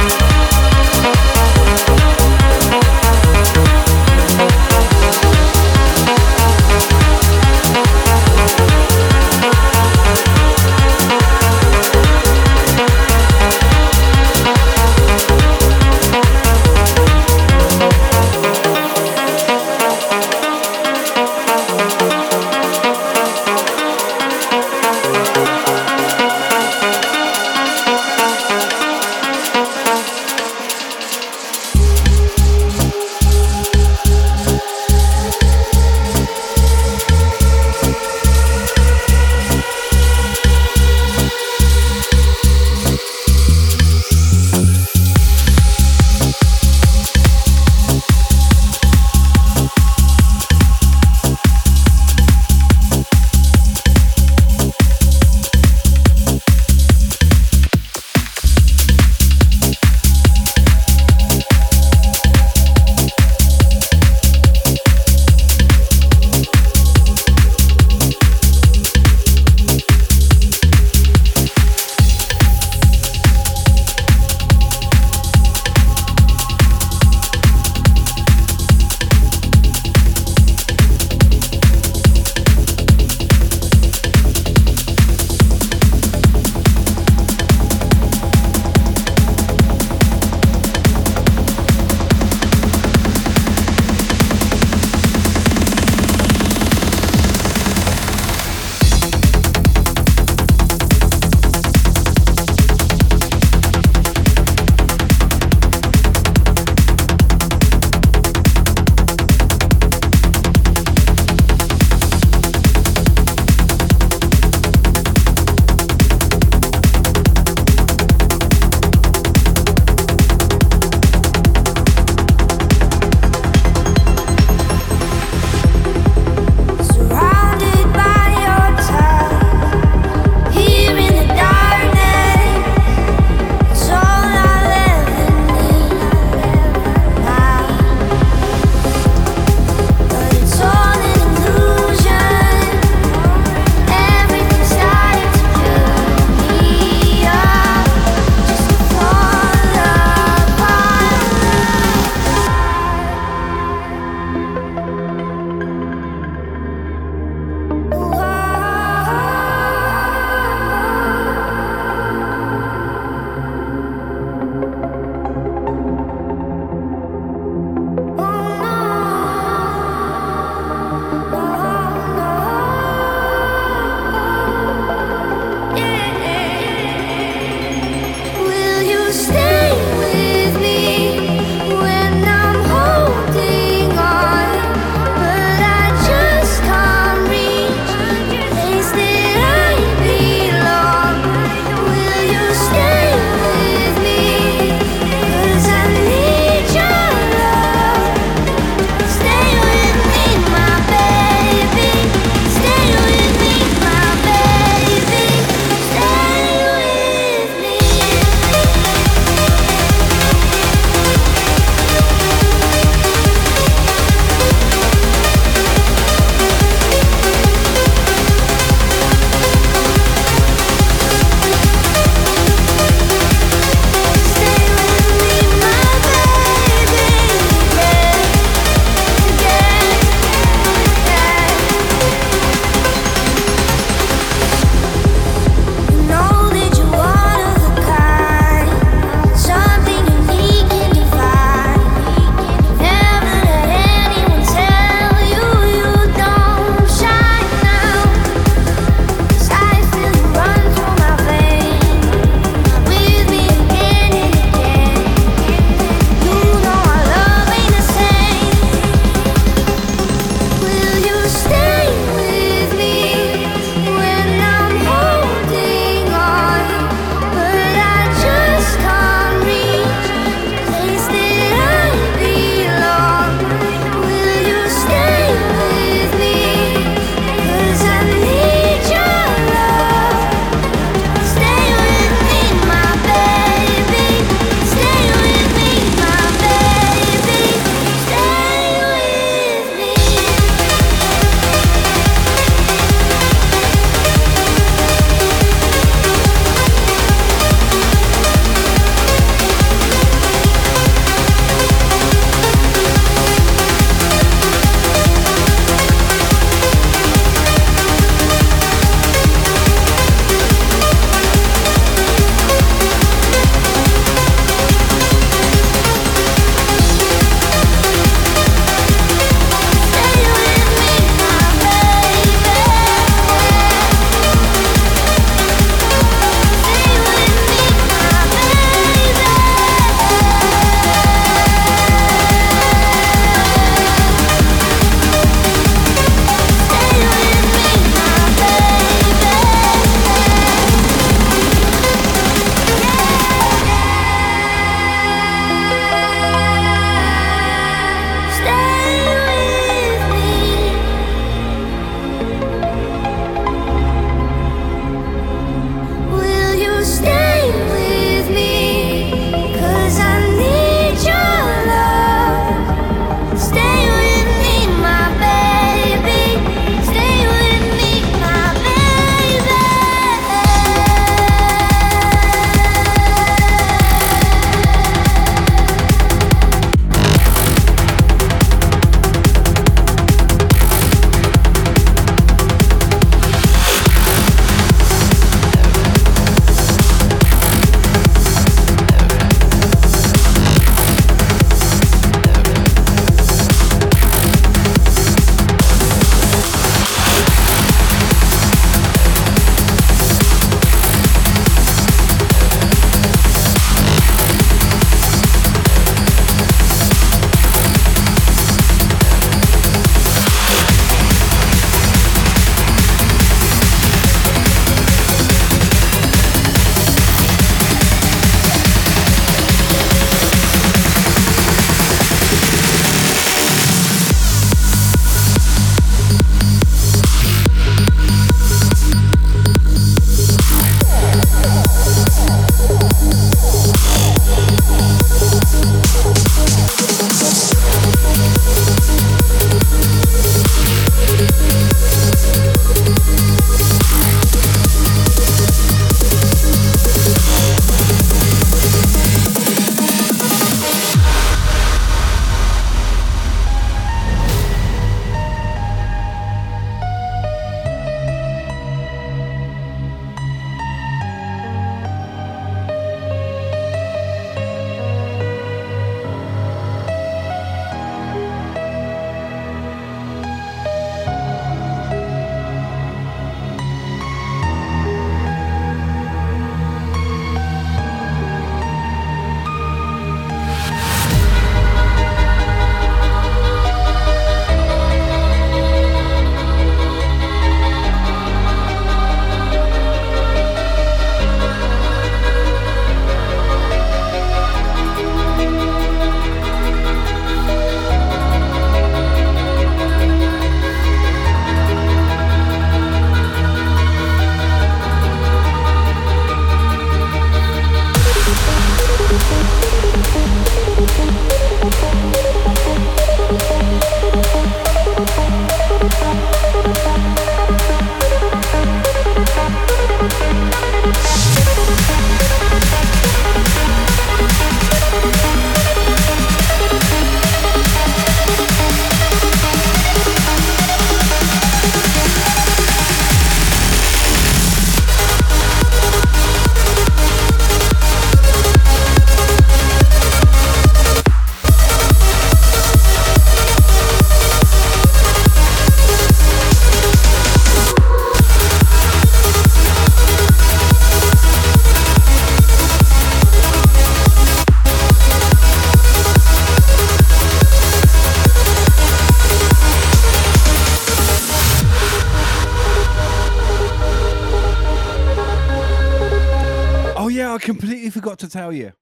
To 568.23 568.29
tell 568.29 568.53
you. 568.53 568.73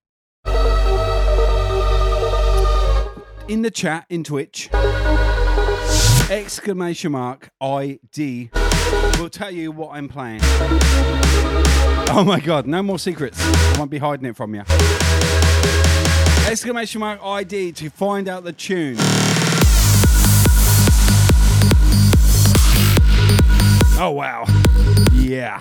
In 3.48 3.62
the 3.62 3.70
chat, 3.70 4.04
in 4.10 4.22
Twitch, 4.22 4.68
exclamation 6.30 7.12
mark 7.12 7.50
ID 7.60 8.50
will 9.18 9.30
tell 9.30 9.50
you 9.50 9.72
what 9.72 9.92
I'm 9.92 10.08
playing. 10.08 10.40
Oh 12.12 12.22
my 12.26 12.38
god, 12.38 12.66
no 12.66 12.82
more 12.82 12.98
secrets. 12.98 13.38
I 13.40 13.78
won't 13.78 13.90
be 13.90 13.98
hiding 13.98 14.26
it 14.26 14.36
from 14.36 14.54
you. 14.54 14.62
Exclamation 16.46 17.00
mark 17.00 17.20
ID 17.24 17.72
to 17.72 17.88
find 17.88 18.28
out 18.28 18.44
the 18.44 18.52
tune. 18.52 18.96
Oh 23.98 24.12
wow. 24.14 24.44
Yeah. 25.12 25.60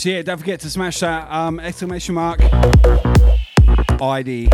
So 0.00 0.08
yeah, 0.08 0.22
don't 0.22 0.38
forget 0.38 0.60
to 0.60 0.70
smash 0.70 1.00
that 1.00 1.30
um, 1.30 1.60
exclamation 1.60 2.14
mark 2.14 2.40
ID. 4.00 4.48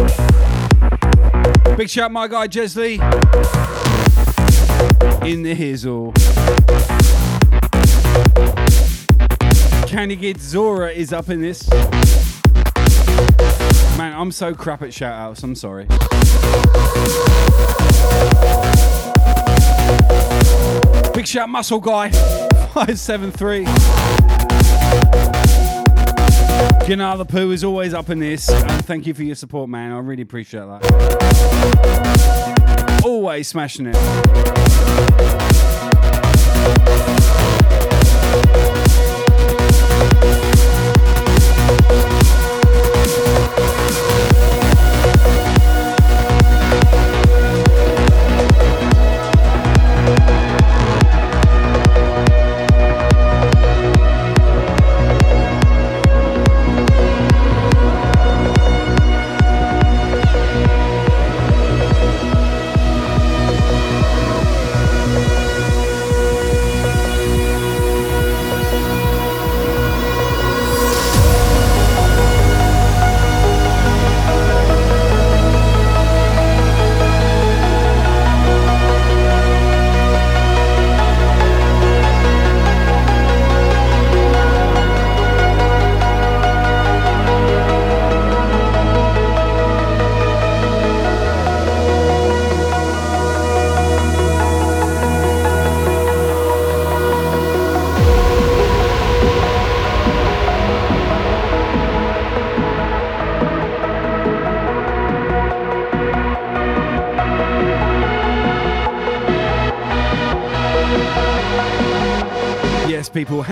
Big 1.77 1.89
shout, 1.89 2.11
my 2.11 2.27
guy 2.27 2.49
Jesley 2.49 2.95
in 2.95 2.99
the 5.45 5.55
hizzle. 5.55 6.13
Candy 9.87 10.17
Kid 10.17 10.41
Zora 10.41 10.91
is 10.91 11.13
up 11.13 11.29
in 11.29 11.41
this. 11.41 11.71
Man, 13.97 14.19
I'm 14.19 14.33
so 14.33 14.53
crap 14.53 14.83
at 14.83 14.93
shout 14.93 15.15
outs. 15.15 15.45
I'm 15.45 15.55
sorry. 15.55 15.87
Big 21.15 21.29
shout, 21.29 21.49
Muscle 21.49 21.79
Guy 21.79 22.11
573. 22.75 24.16
Gunnar 26.87 27.17
the 27.17 27.25
Pooh 27.25 27.51
is 27.51 27.65
always 27.65 27.93
up 27.93 28.11
in 28.11 28.21
this, 28.21 28.49
and 28.49 28.85
thank 28.85 29.09
you 29.09 29.15
for 29.15 29.25
your 29.25 29.35
support, 29.35 29.69
man. 29.69 29.91
I 29.91 29.99
really 29.99 30.23
appreciate 30.23 30.61
that. 30.61 30.85
Always 33.05 33.49
smashing 33.49 33.89
it. 33.89 35.46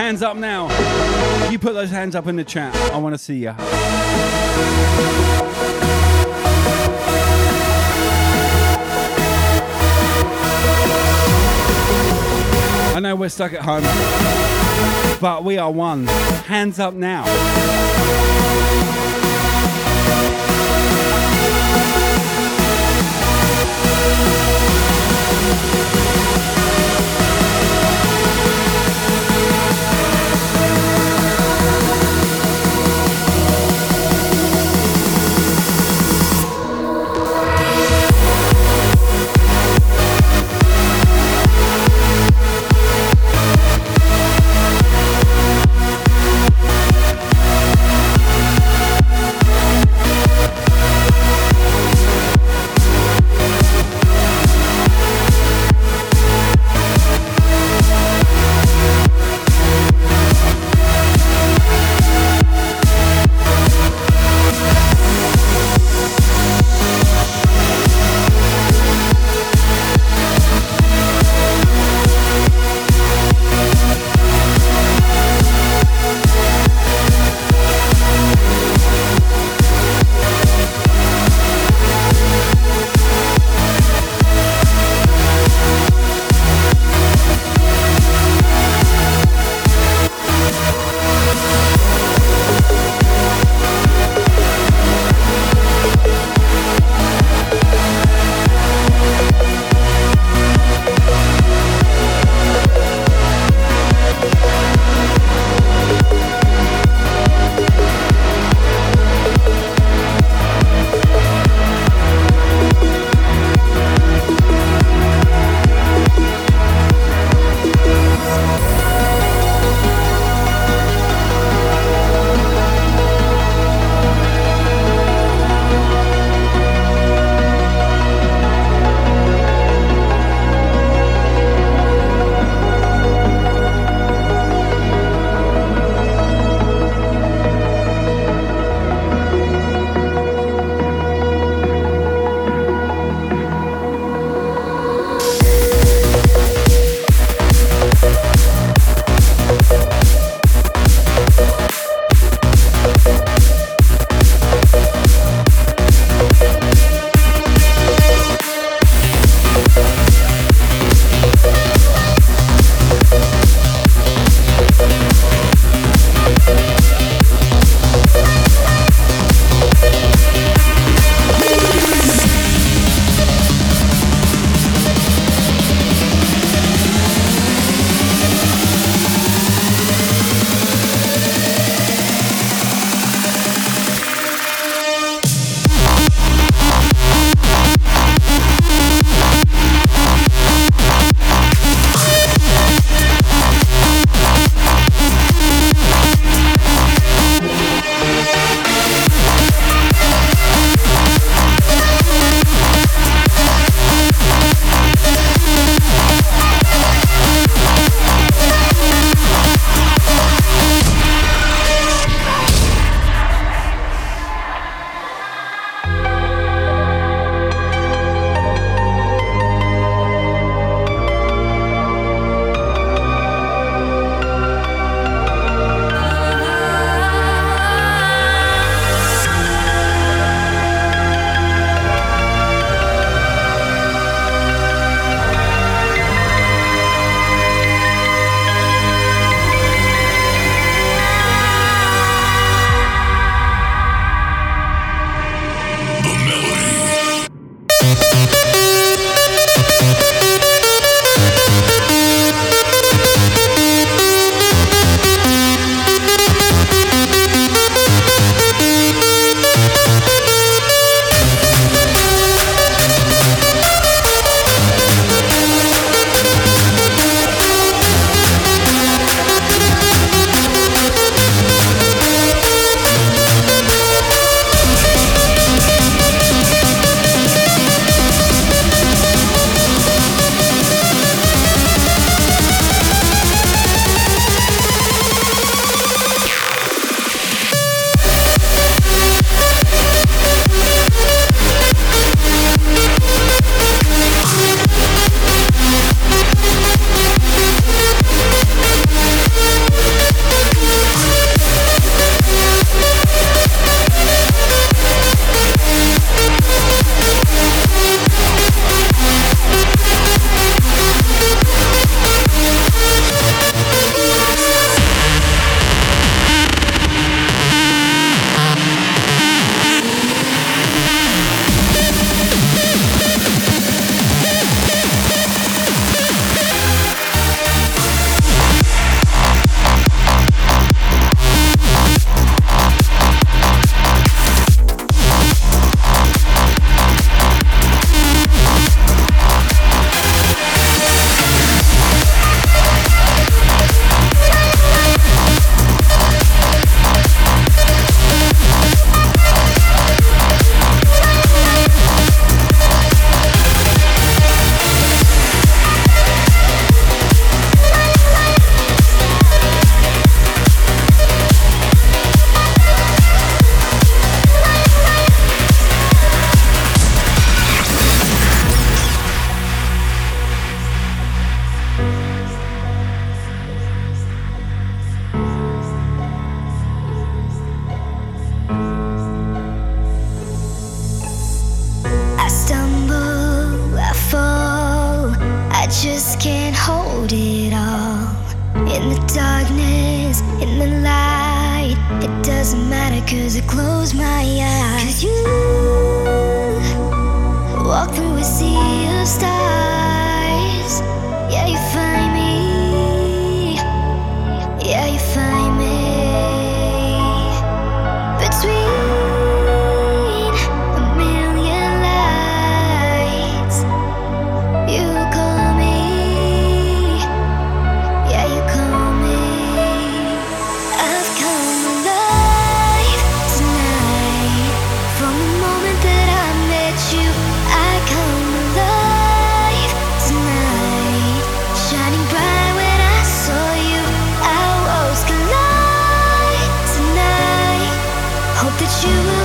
Hands 0.04 0.22
up 0.22 0.36
now. 0.36 0.68
You 1.50 1.58
put 1.58 1.72
those 1.72 1.88
hands 1.88 2.14
up 2.14 2.26
in 2.26 2.36
the 2.36 2.44
chat. 2.44 2.76
I 2.92 2.98
want 2.98 3.14
to 3.14 3.18
see 3.18 3.36
you. 3.36 3.54
I 12.94 13.00
know 13.00 13.16
we're 13.16 13.30
stuck 13.30 13.54
at 13.54 13.62
home, 13.62 13.82
but 15.22 15.42
we 15.42 15.56
are 15.56 15.70
one. 15.70 16.06
Hands 16.06 16.78
up 16.78 16.92
now. 16.92 18.33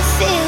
Feel 0.02 0.39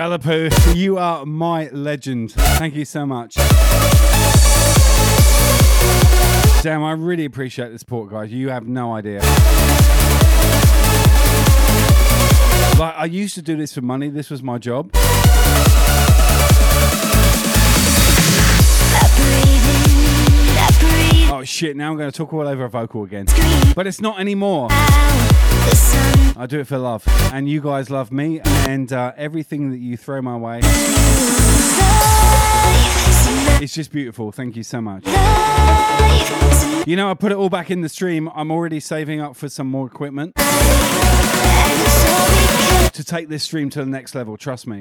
Gingalapu, 0.00 0.74
you 0.74 0.96
are 0.96 1.26
my 1.26 1.68
legend. 1.72 2.32
Thank 2.32 2.74
you 2.74 2.86
so 2.86 3.04
much. 3.04 3.34
Damn, 6.62 6.82
I 6.82 6.92
really 6.92 7.26
appreciate 7.26 7.68
the 7.68 7.78
support, 7.78 8.08
guys. 8.08 8.32
You 8.32 8.48
have 8.48 8.66
no 8.66 8.94
idea. 8.94 9.18
Like, 12.78 12.94
I 12.96 13.04
used 13.10 13.34
to 13.34 13.42
do 13.42 13.58
this 13.58 13.74
for 13.74 13.82
money. 13.82 14.08
This 14.08 14.30
was 14.30 14.42
my 14.42 14.56
job. 14.56 14.90
Oh 21.30 21.42
shit, 21.44 21.76
now 21.76 21.90
I'm 21.90 21.98
going 21.98 22.10
to 22.10 22.16
talk 22.16 22.32
all 22.32 22.48
over 22.48 22.64
a 22.64 22.70
vocal 22.70 23.04
again. 23.04 23.26
But 23.76 23.86
it's 23.86 24.00
not 24.00 24.18
anymore. 24.18 24.70
I 26.36 26.46
do 26.48 26.60
it 26.60 26.66
for 26.66 26.78
love. 26.78 27.04
And 27.32 27.48
you 27.48 27.60
guys 27.60 27.90
love 27.90 28.10
me 28.10 28.40
and 28.44 28.92
uh, 28.92 29.12
everything 29.16 29.70
that 29.70 29.78
you 29.78 29.96
throw 29.96 30.22
my 30.22 30.36
way. 30.36 30.60
It's 33.62 33.74
just 33.74 33.92
beautiful. 33.92 34.32
Thank 34.32 34.56
you 34.56 34.62
so 34.62 34.80
much. 34.80 35.04
You 36.86 36.96
know, 36.96 37.10
I 37.10 37.14
put 37.14 37.30
it 37.30 37.36
all 37.36 37.50
back 37.50 37.70
in 37.70 37.82
the 37.82 37.88
stream. 37.90 38.30
I'm 38.34 38.50
already 38.50 38.80
saving 38.80 39.20
up 39.20 39.36
for 39.36 39.48
some 39.50 39.66
more 39.66 39.86
equipment 39.86 40.34
to 42.92 43.04
take 43.04 43.28
this 43.28 43.42
stream 43.42 43.68
to 43.70 43.80
the 43.80 43.90
next 43.90 44.14
level. 44.14 44.36
Trust 44.36 44.66
me. 44.66 44.80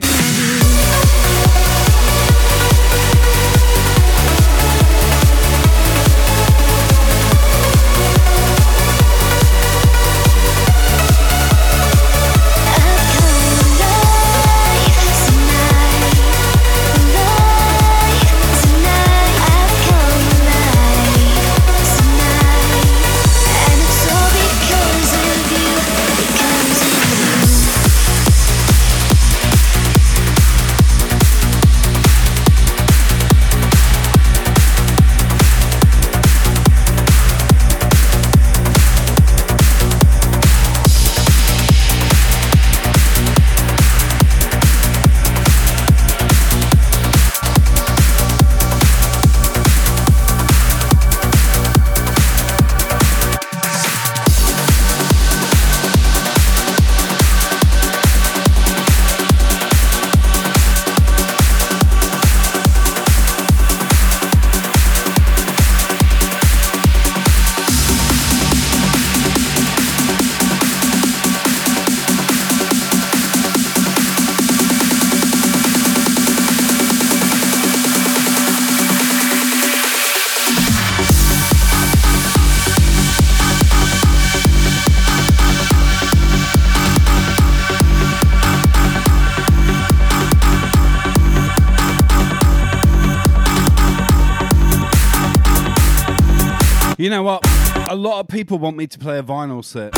Lot 98.20 98.26
of 98.26 98.36
people 98.36 98.60
want 98.60 98.76
me 98.76 98.86
to 98.86 99.00
play 99.00 99.18
a 99.18 99.24
vinyl 99.24 99.64
set. 99.64 99.96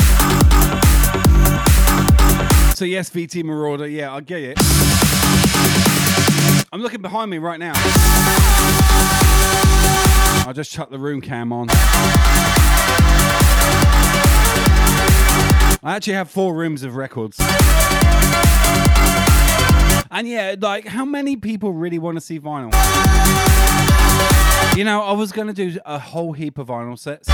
So 2.76 2.84
yes, 2.84 3.10
VT 3.10 3.42
Marauder, 3.42 3.88
yeah, 3.88 4.14
I 4.14 4.20
get 4.20 4.42
it. 4.44 4.56
I'm 6.72 6.80
looking 6.80 7.02
behind 7.02 7.32
me 7.32 7.38
right 7.38 7.58
now. 7.58 7.72
I'll 10.46 10.52
just 10.54 10.70
chuck 10.70 10.90
the 10.90 11.00
room 11.00 11.20
cam 11.20 11.52
on. 11.52 11.66
I 15.82 15.96
actually 15.96 16.12
have 16.12 16.30
four 16.30 16.54
rooms 16.54 16.84
of 16.84 16.94
records. 16.94 17.38
And 20.12 20.28
yeah, 20.28 20.54
like, 20.60 20.86
how 20.86 21.04
many 21.04 21.34
people 21.34 21.72
really 21.72 21.98
want 21.98 22.18
to 22.18 22.20
see 22.20 22.38
vinyl? 22.38 22.70
You 24.76 24.84
know, 24.84 25.02
I 25.02 25.12
was 25.12 25.32
going 25.32 25.48
to 25.48 25.52
do 25.52 25.78
a 25.84 25.98
whole 25.98 26.32
heap 26.32 26.56
of 26.56 26.68
vinyl 26.68 26.98
sets. 26.98 27.28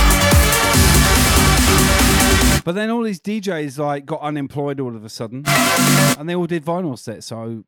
But 2.68 2.74
then 2.74 2.90
all 2.90 3.02
these 3.02 3.18
DJs 3.18 3.78
like 3.78 4.04
got 4.04 4.20
unemployed 4.20 4.78
all 4.78 4.94
of 4.94 5.02
a 5.02 5.08
sudden, 5.08 5.42
and 5.46 6.28
they 6.28 6.34
all 6.34 6.46
did 6.46 6.62
vinyl 6.66 6.98
sets. 6.98 7.24
So, 7.24 7.64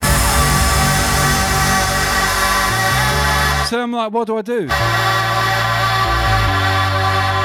so 3.71 3.83
I'm 3.83 3.93
like, 3.93 4.13
what 4.13 4.27
do 4.27 4.37
I 4.37 4.43
do? 4.43 4.65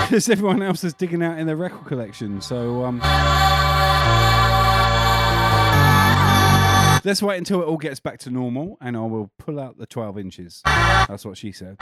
Because 0.06 0.27
everyone 0.27 0.61
else 0.64 0.84
is 0.84 0.94
digging 0.94 1.23
out 1.23 1.40
in 1.40 1.48
their 1.48 1.56
record 1.56 1.86
collection. 1.86 2.41
So, 2.41 2.84
um, 2.84 2.99
Let's 7.06 7.23
wait 7.23 7.38
until 7.38 7.61
it 7.61 7.68
all 7.68 7.77
gets 7.77 8.02
back 8.02 8.19
to 8.19 8.30
normal 8.32 8.77
and 8.82 8.98
I 8.98 9.02
will 9.02 9.32
pull 9.38 9.61
out 9.61 9.77
the 9.77 9.86
12 9.86 10.18
inches. 10.18 10.61
That's 10.65 11.23
what 11.23 11.38
she 11.38 11.53
said. 11.53 11.77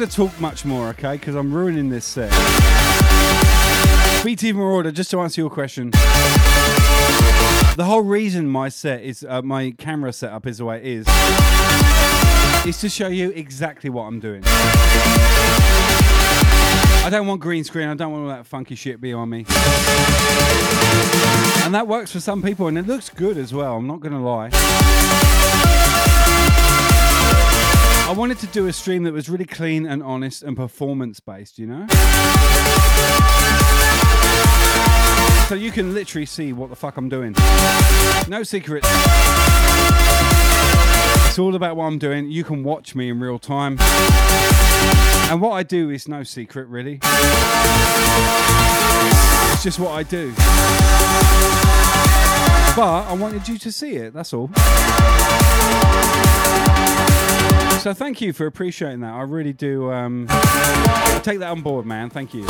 Going 0.00 0.08
to 0.08 0.16
talk 0.16 0.40
much 0.40 0.64
more, 0.64 0.88
okay? 0.88 1.12
Because 1.12 1.34
I'm 1.34 1.52
ruining 1.52 1.90
this 1.90 2.06
set. 2.06 2.30
BT 4.24 4.54
Marauder, 4.54 4.90
just 4.90 5.10
to 5.10 5.20
answer 5.20 5.42
your 5.42 5.50
question. 5.50 5.90
The 5.90 7.84
whole 7.84 8.00
reason 8.00 8.48
my 8.48 8.70
set 8.70 9.02
is, 9.02 9.26
uh, 9.28 9.42
my 9.42 9.72
camera 9.72 10.14
setup 10.14 10.46
is 10.46 10.56
the 10.56 10.64
way 10.64 10.78
it 10.78 10.86
is, 10.86 11.06
is 12.66 12.80
to 12.80 12.88
show 12.88 13.08
you 13.08 13.28
exactly 13.32 13.90
what 13.90 14.04
I'm 14.04 14.20
doing. 14.20 14.42
I 17.02 17.08
don't 17.10 17.26
want 17.26 17.42
green 17.42 17.64
screen, 17.64 17.88
I 17.88 17.94
don't 17.94 18.10
want 18.10 18.22
all 18.24 18.30
that 18.30 18.46
funky 18.46 18.76
shit 18.76 19.02
behind 19.02 19.28
me. 19.28 19.44
And 21.64 21.74
that 21.74 21.86
works 21.86 22.10
for 22.10 22.20
some 22.20 22.40
people, 22.40 22.68
and 22.68 22.78
it 22.78 22.86
looks 22.86 23.10
good 23.10 23.36
as 23.36 23.52
well, 23.52 23.76
I'm 23.76 23.86
not 23.86 24.00
going 24.00 24.14
to 24.14 24.20
lie. 24.20 24.48
I 28.10 28.12
wanted 28.12 28.40
to 28.40 28.48
do 28.48 28.66
a 28.66 28.72
stream 28.72 29.04
that 29.04 29.12
was 29.12 29.30
really 29.30 29.44
clean 29.44 29.86
and 29.86 30.02
honest 30.02 30.42
and 30.42 30.56
performance 30.56 31.20
based, 31.20 31.60
you 31.60 31.66
know? 31.68 31.86
So 35.46 35.54
you 35.54 35.70
can 35.70 35.94
literally 35.94 36.26
see 36.26 36.52
what 36.52 36.70
the 36.70 36.76
fuck 36.76 36.96
I'm 36.96 37.08
doing. 37.08 37.36
No 38.26 38.42
secrets. 38.42 38.88
It's 41.28 41.38
all 41.38 41.54
about 41.54 41.76
what 41.76 41.84
I'm 41.84 42.00
doing. 42.00 42.28
You 42.28 42.42
can 42.42 42.64
watch 42.64 42.96
me 42.96 43.10
in 43.10 43.20
real 43.20 43.38
time. 43.38 43.76
And 45.30 45.40
what 45.40 45.52
I 45.52 45.62
do 45.62 45.90
is 45.90 46.08
no 46.08 46.24
secret, 46.24 46.66
really. 46.66 46.98
It's 49.52 49.62
just 49.62 49.78
what 49.78 49.92
I 49.92 50.02
do. 50.02 50.32
But 52.74 53.02
I 53.08 53.14
wanted 53.14 53.46
you 53.46 53.56
to 53.58 53.70
see 53.70 53.94
it, 53.94 54.14
that's 54.14 54.32
all. 54.32 54.50
So 57.80 57.94
thank 57.94 58.20
you 58.20 58.34
for 58.34 58.44
appreciating 58.44 59.00
that. 59.00 59.14
I 59.14 59.22
really 59.22 59.54
do 59.54 59.90
um, 59.90 60.26
take 61.22 61.38
that 61.38 61.48
on 61.48 61.62
board, 61.62 61.86
man. 61.86 62.10
Thank 62.10 62.34
you. 62.34 62.44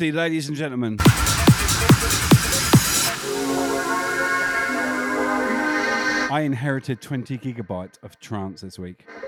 Ladies 0.00 0.48
and 0.48 0.56
gentlemen. 0.56 0.96
I 6.30 6.40
inherited 6.42 7.02
20 7.02 7.36
gigabytes 7.36 8.02
of 8.02 8.18
trance 8.18 8.62
this 8.62 8.78
week. 8.78 9.04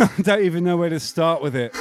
I 0.00 0.10
don't 0.20 0.42
even 0.42 0.64
know 0.64 0.76
where 0.76 0.88
to 0.90 0.98
start 0.98 1.42
with 1.42 1.54
it. 1.54 1.76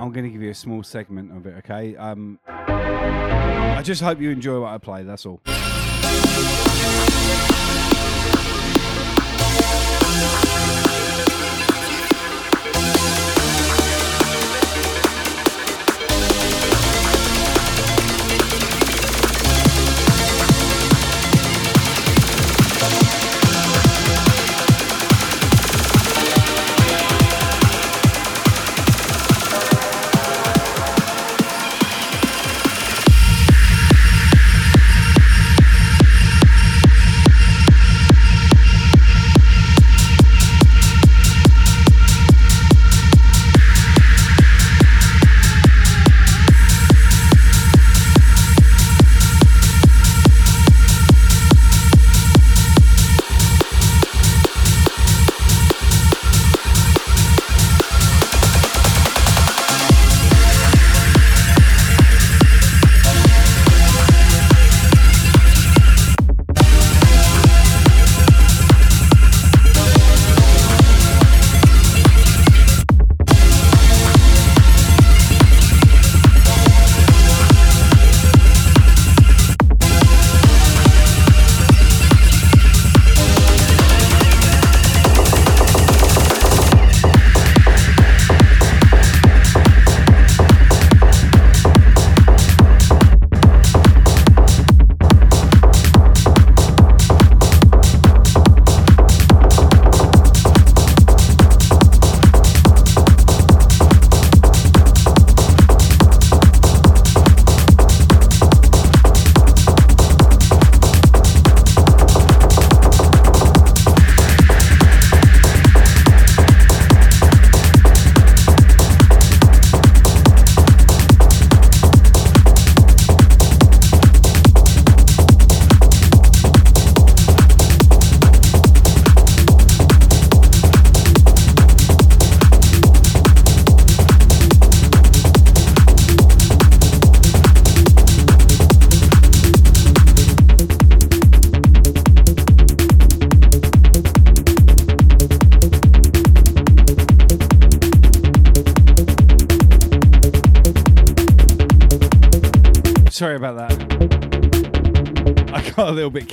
I'm 0.00 0.10
going 0.10 0.24
to 0.24 0.30
give 0.30 0.42
you 0.42 0.50
a 0.50 0.54
small 0.54 0.82
segment 0.82 1.36
of 1.36 1.46
it, 1.46 1.54
okay? 1.58 1.94
Um, 1.94 2.40
I 2.48 3.80
just 3.84 4.02
hope 4.02 4.20
you 4.20 4.30
enjoy 4.30 4.60
what 4.60 4.72
I 4.72 4.78
play, 4.78 5.04
that's 5.04 5.24
all. 5.24 5.40
Sorry 6.22 6.46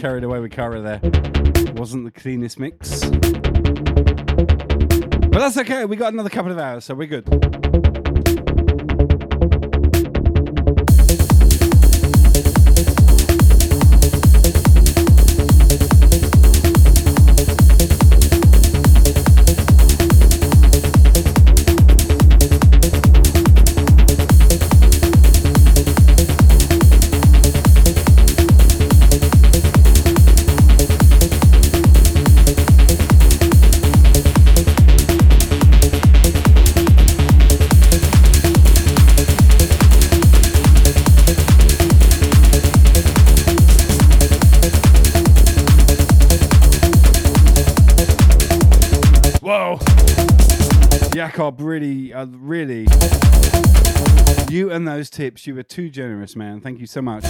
carried 0.03 0.25
away 0.25 0.41
with 0.41 0.51
Cara 0.51 0.81
there. 0.81 0.99
Wasn't 1.75 2.03
the 2.03 2.11
cleanest 2.11 2.59
mix. 2.59 3.05
But 5.29 5.39
that's 5.39 5.57
okay. 5.59 5.85
We 5.85 5.95
got 5.95 6.11
another 6.11 6.29
couple 6.29 6.51
of 6.51 6.57
hours, 6.57 6.83
so 6.83 6.93
we're 6.93 7.07
good. 7.07 7.52
Jakob, 51.43 51.59
really, 51.59 52.13
uh, 52.13 52.25
really. 52.27 52.87
You 54.49 54.71
and 54.71 54.87
those 54.87 55.09
tips, 55.09 55.45
you 55.45 55.55
were 55.55 55.63
too 55.63 55.89
generous, 55.89 56.37
man. 56.37 56.61
Thank 56.61 56.79
you 56.79 56.87
so 56.87 57.01
much. 57.01 57.25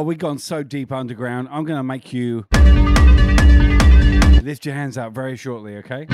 Oh, 0.00 0.02
we've 0.02 0.16
gone 0.16 0.38
so 0.38 0.62
deep 0.62 0.92
underground. 0.92 1.48
I'm 1.50 1.64
going 1.64 1.76
to 1.76 1.82
make 1.82 2.14
you 2.14 2.46
lift 4.42 4.64
your 4.64 4.74
hands 4.74 4.96
out 4.96 5.12
very 5.12 5.36
shortly, 5.36 5.76
okay? 5.76 6.06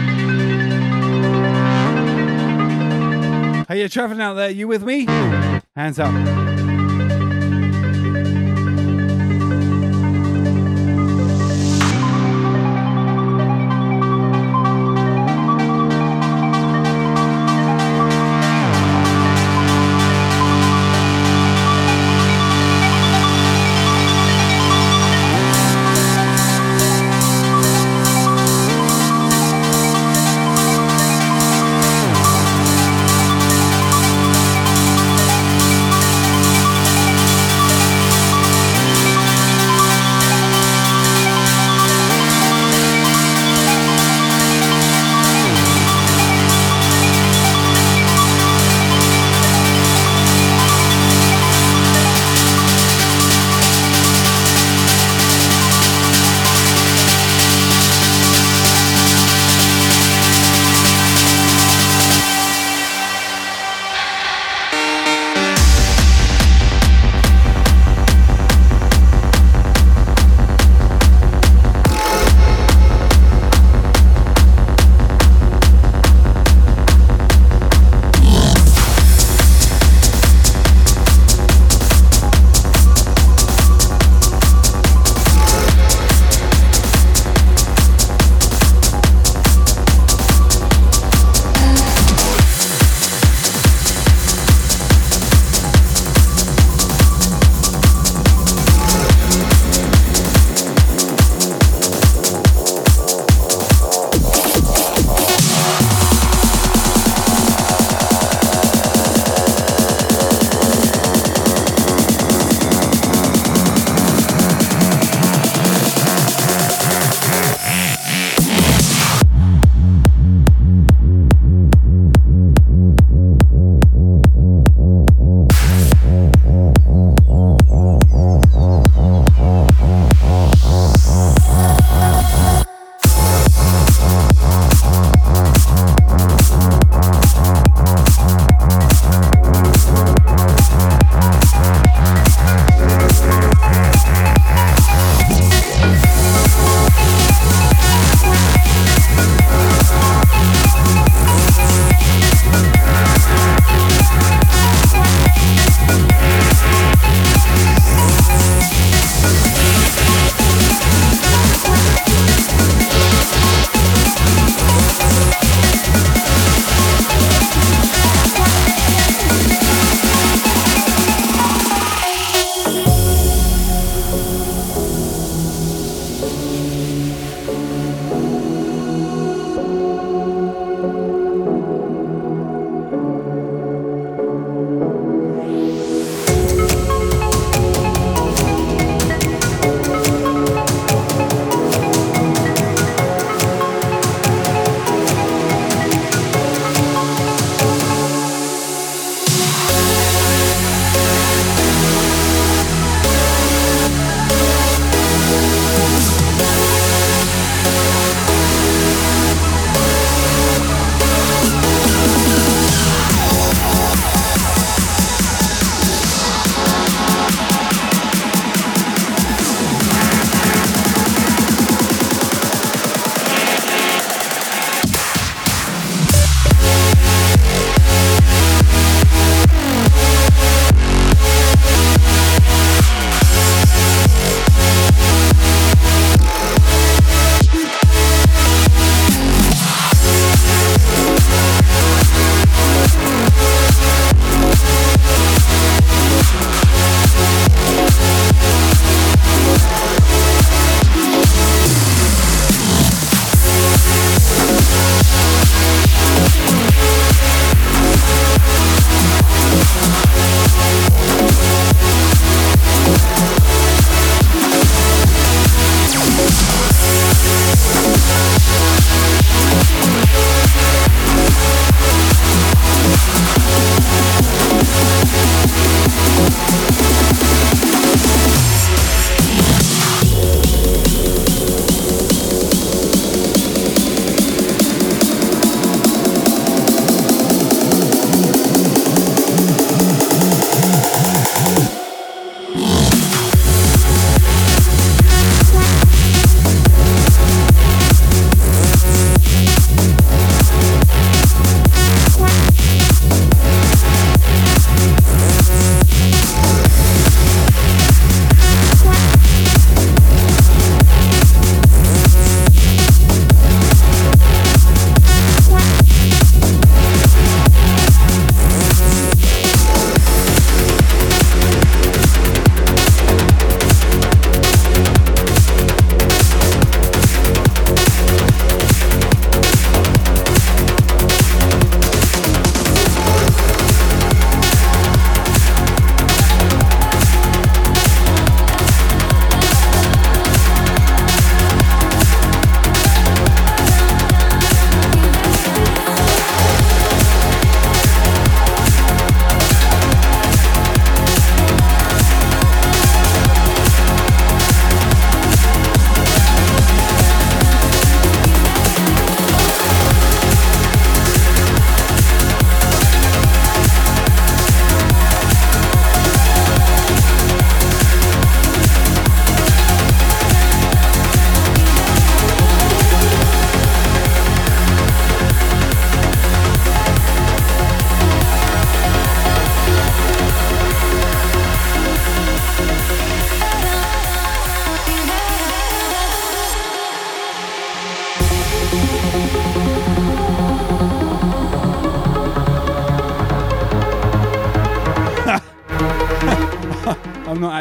Hey, 3.68 3.78
you're 3.78 3.88
traveling 3.88 4.20
out 4.20 4.34
there. 4.34 4.50
You 4.50 4.66
with 4.66 4.82
me? 4.82 5.04
Hands 5.76 6.00
up. 6.00 6.45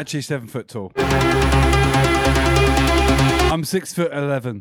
Actually 0.06 0.22
seven 0.22 0.46
foot 0.46 0.68
tall. 0.68 0.92
I'm 3.50 3.64
six 3.64 3.92
foot 3.92 4.12
eleven. 4.12 4.60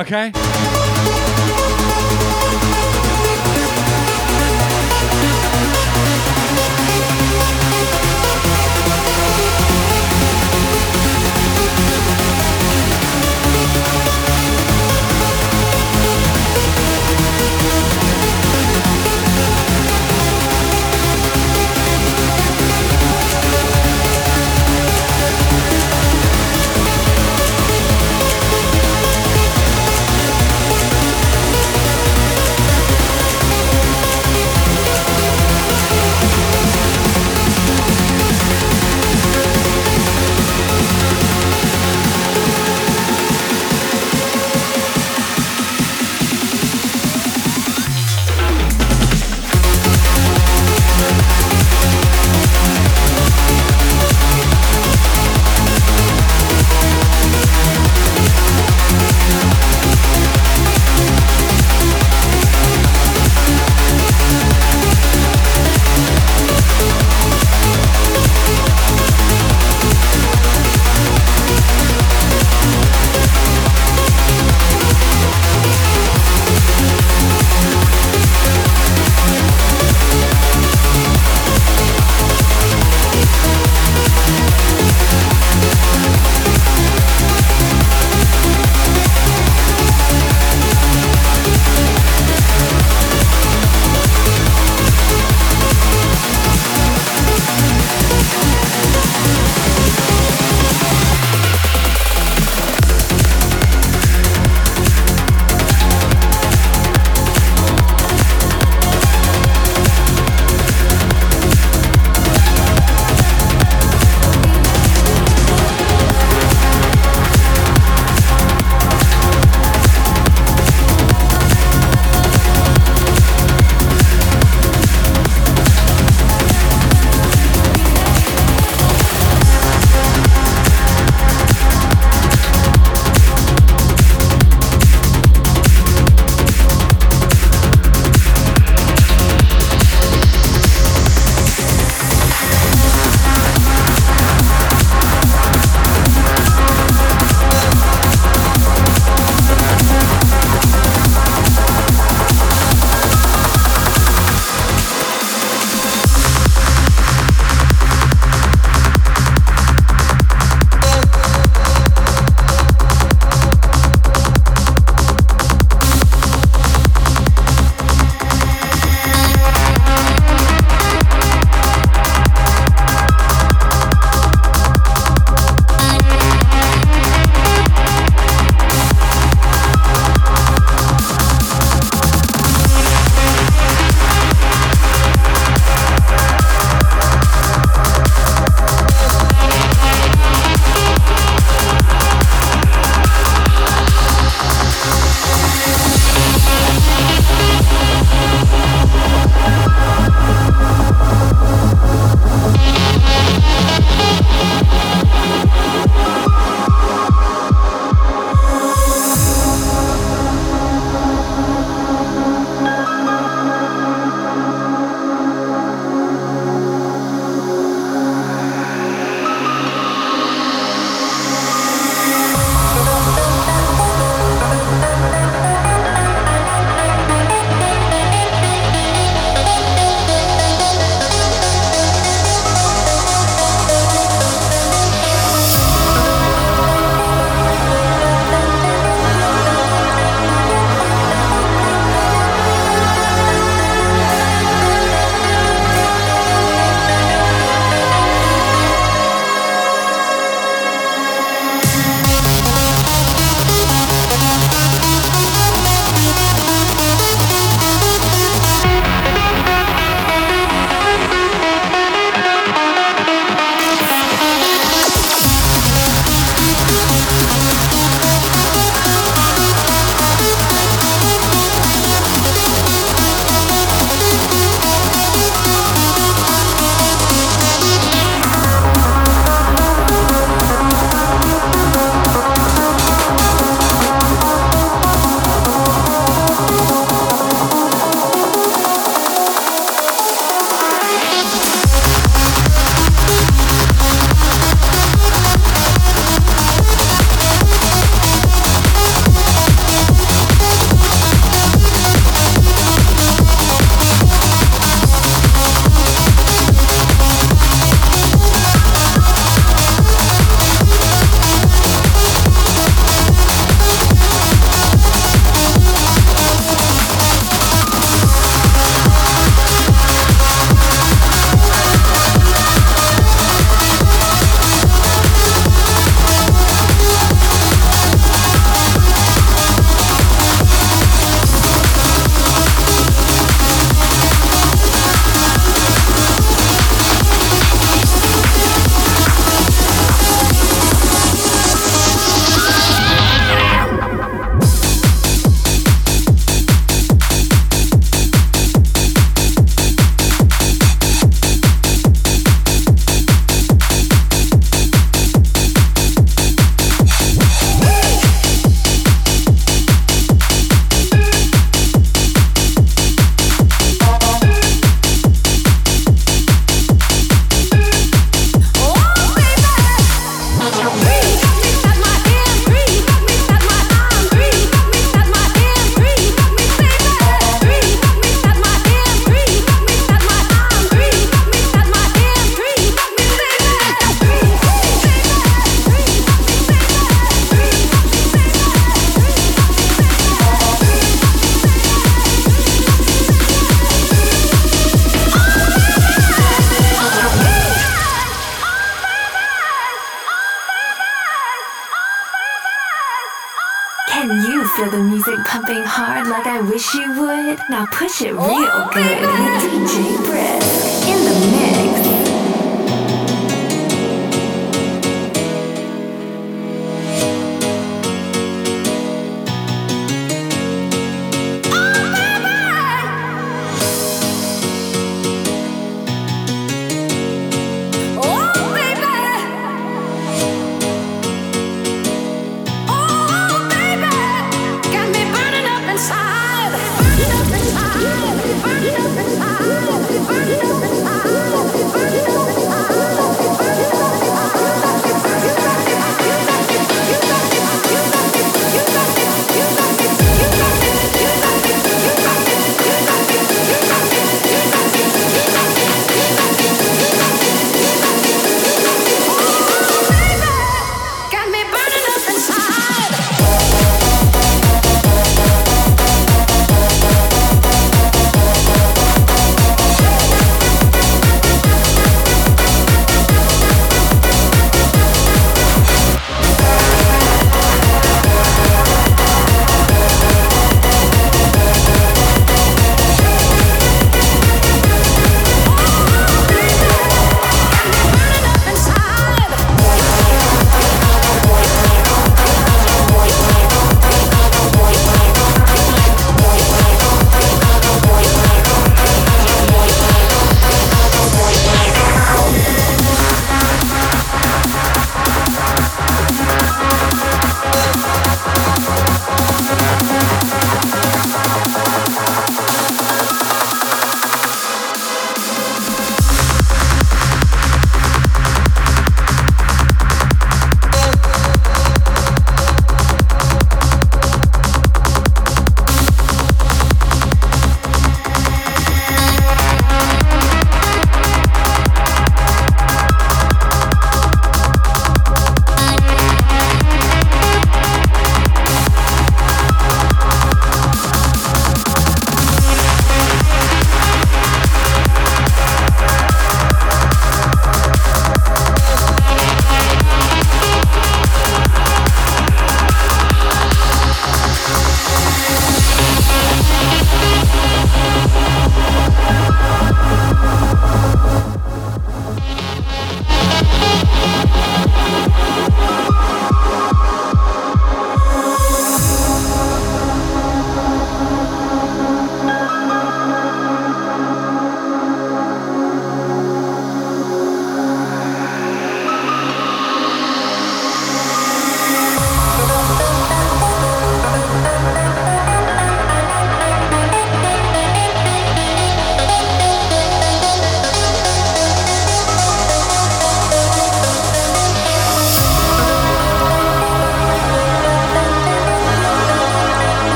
Okay? 0.00 0.32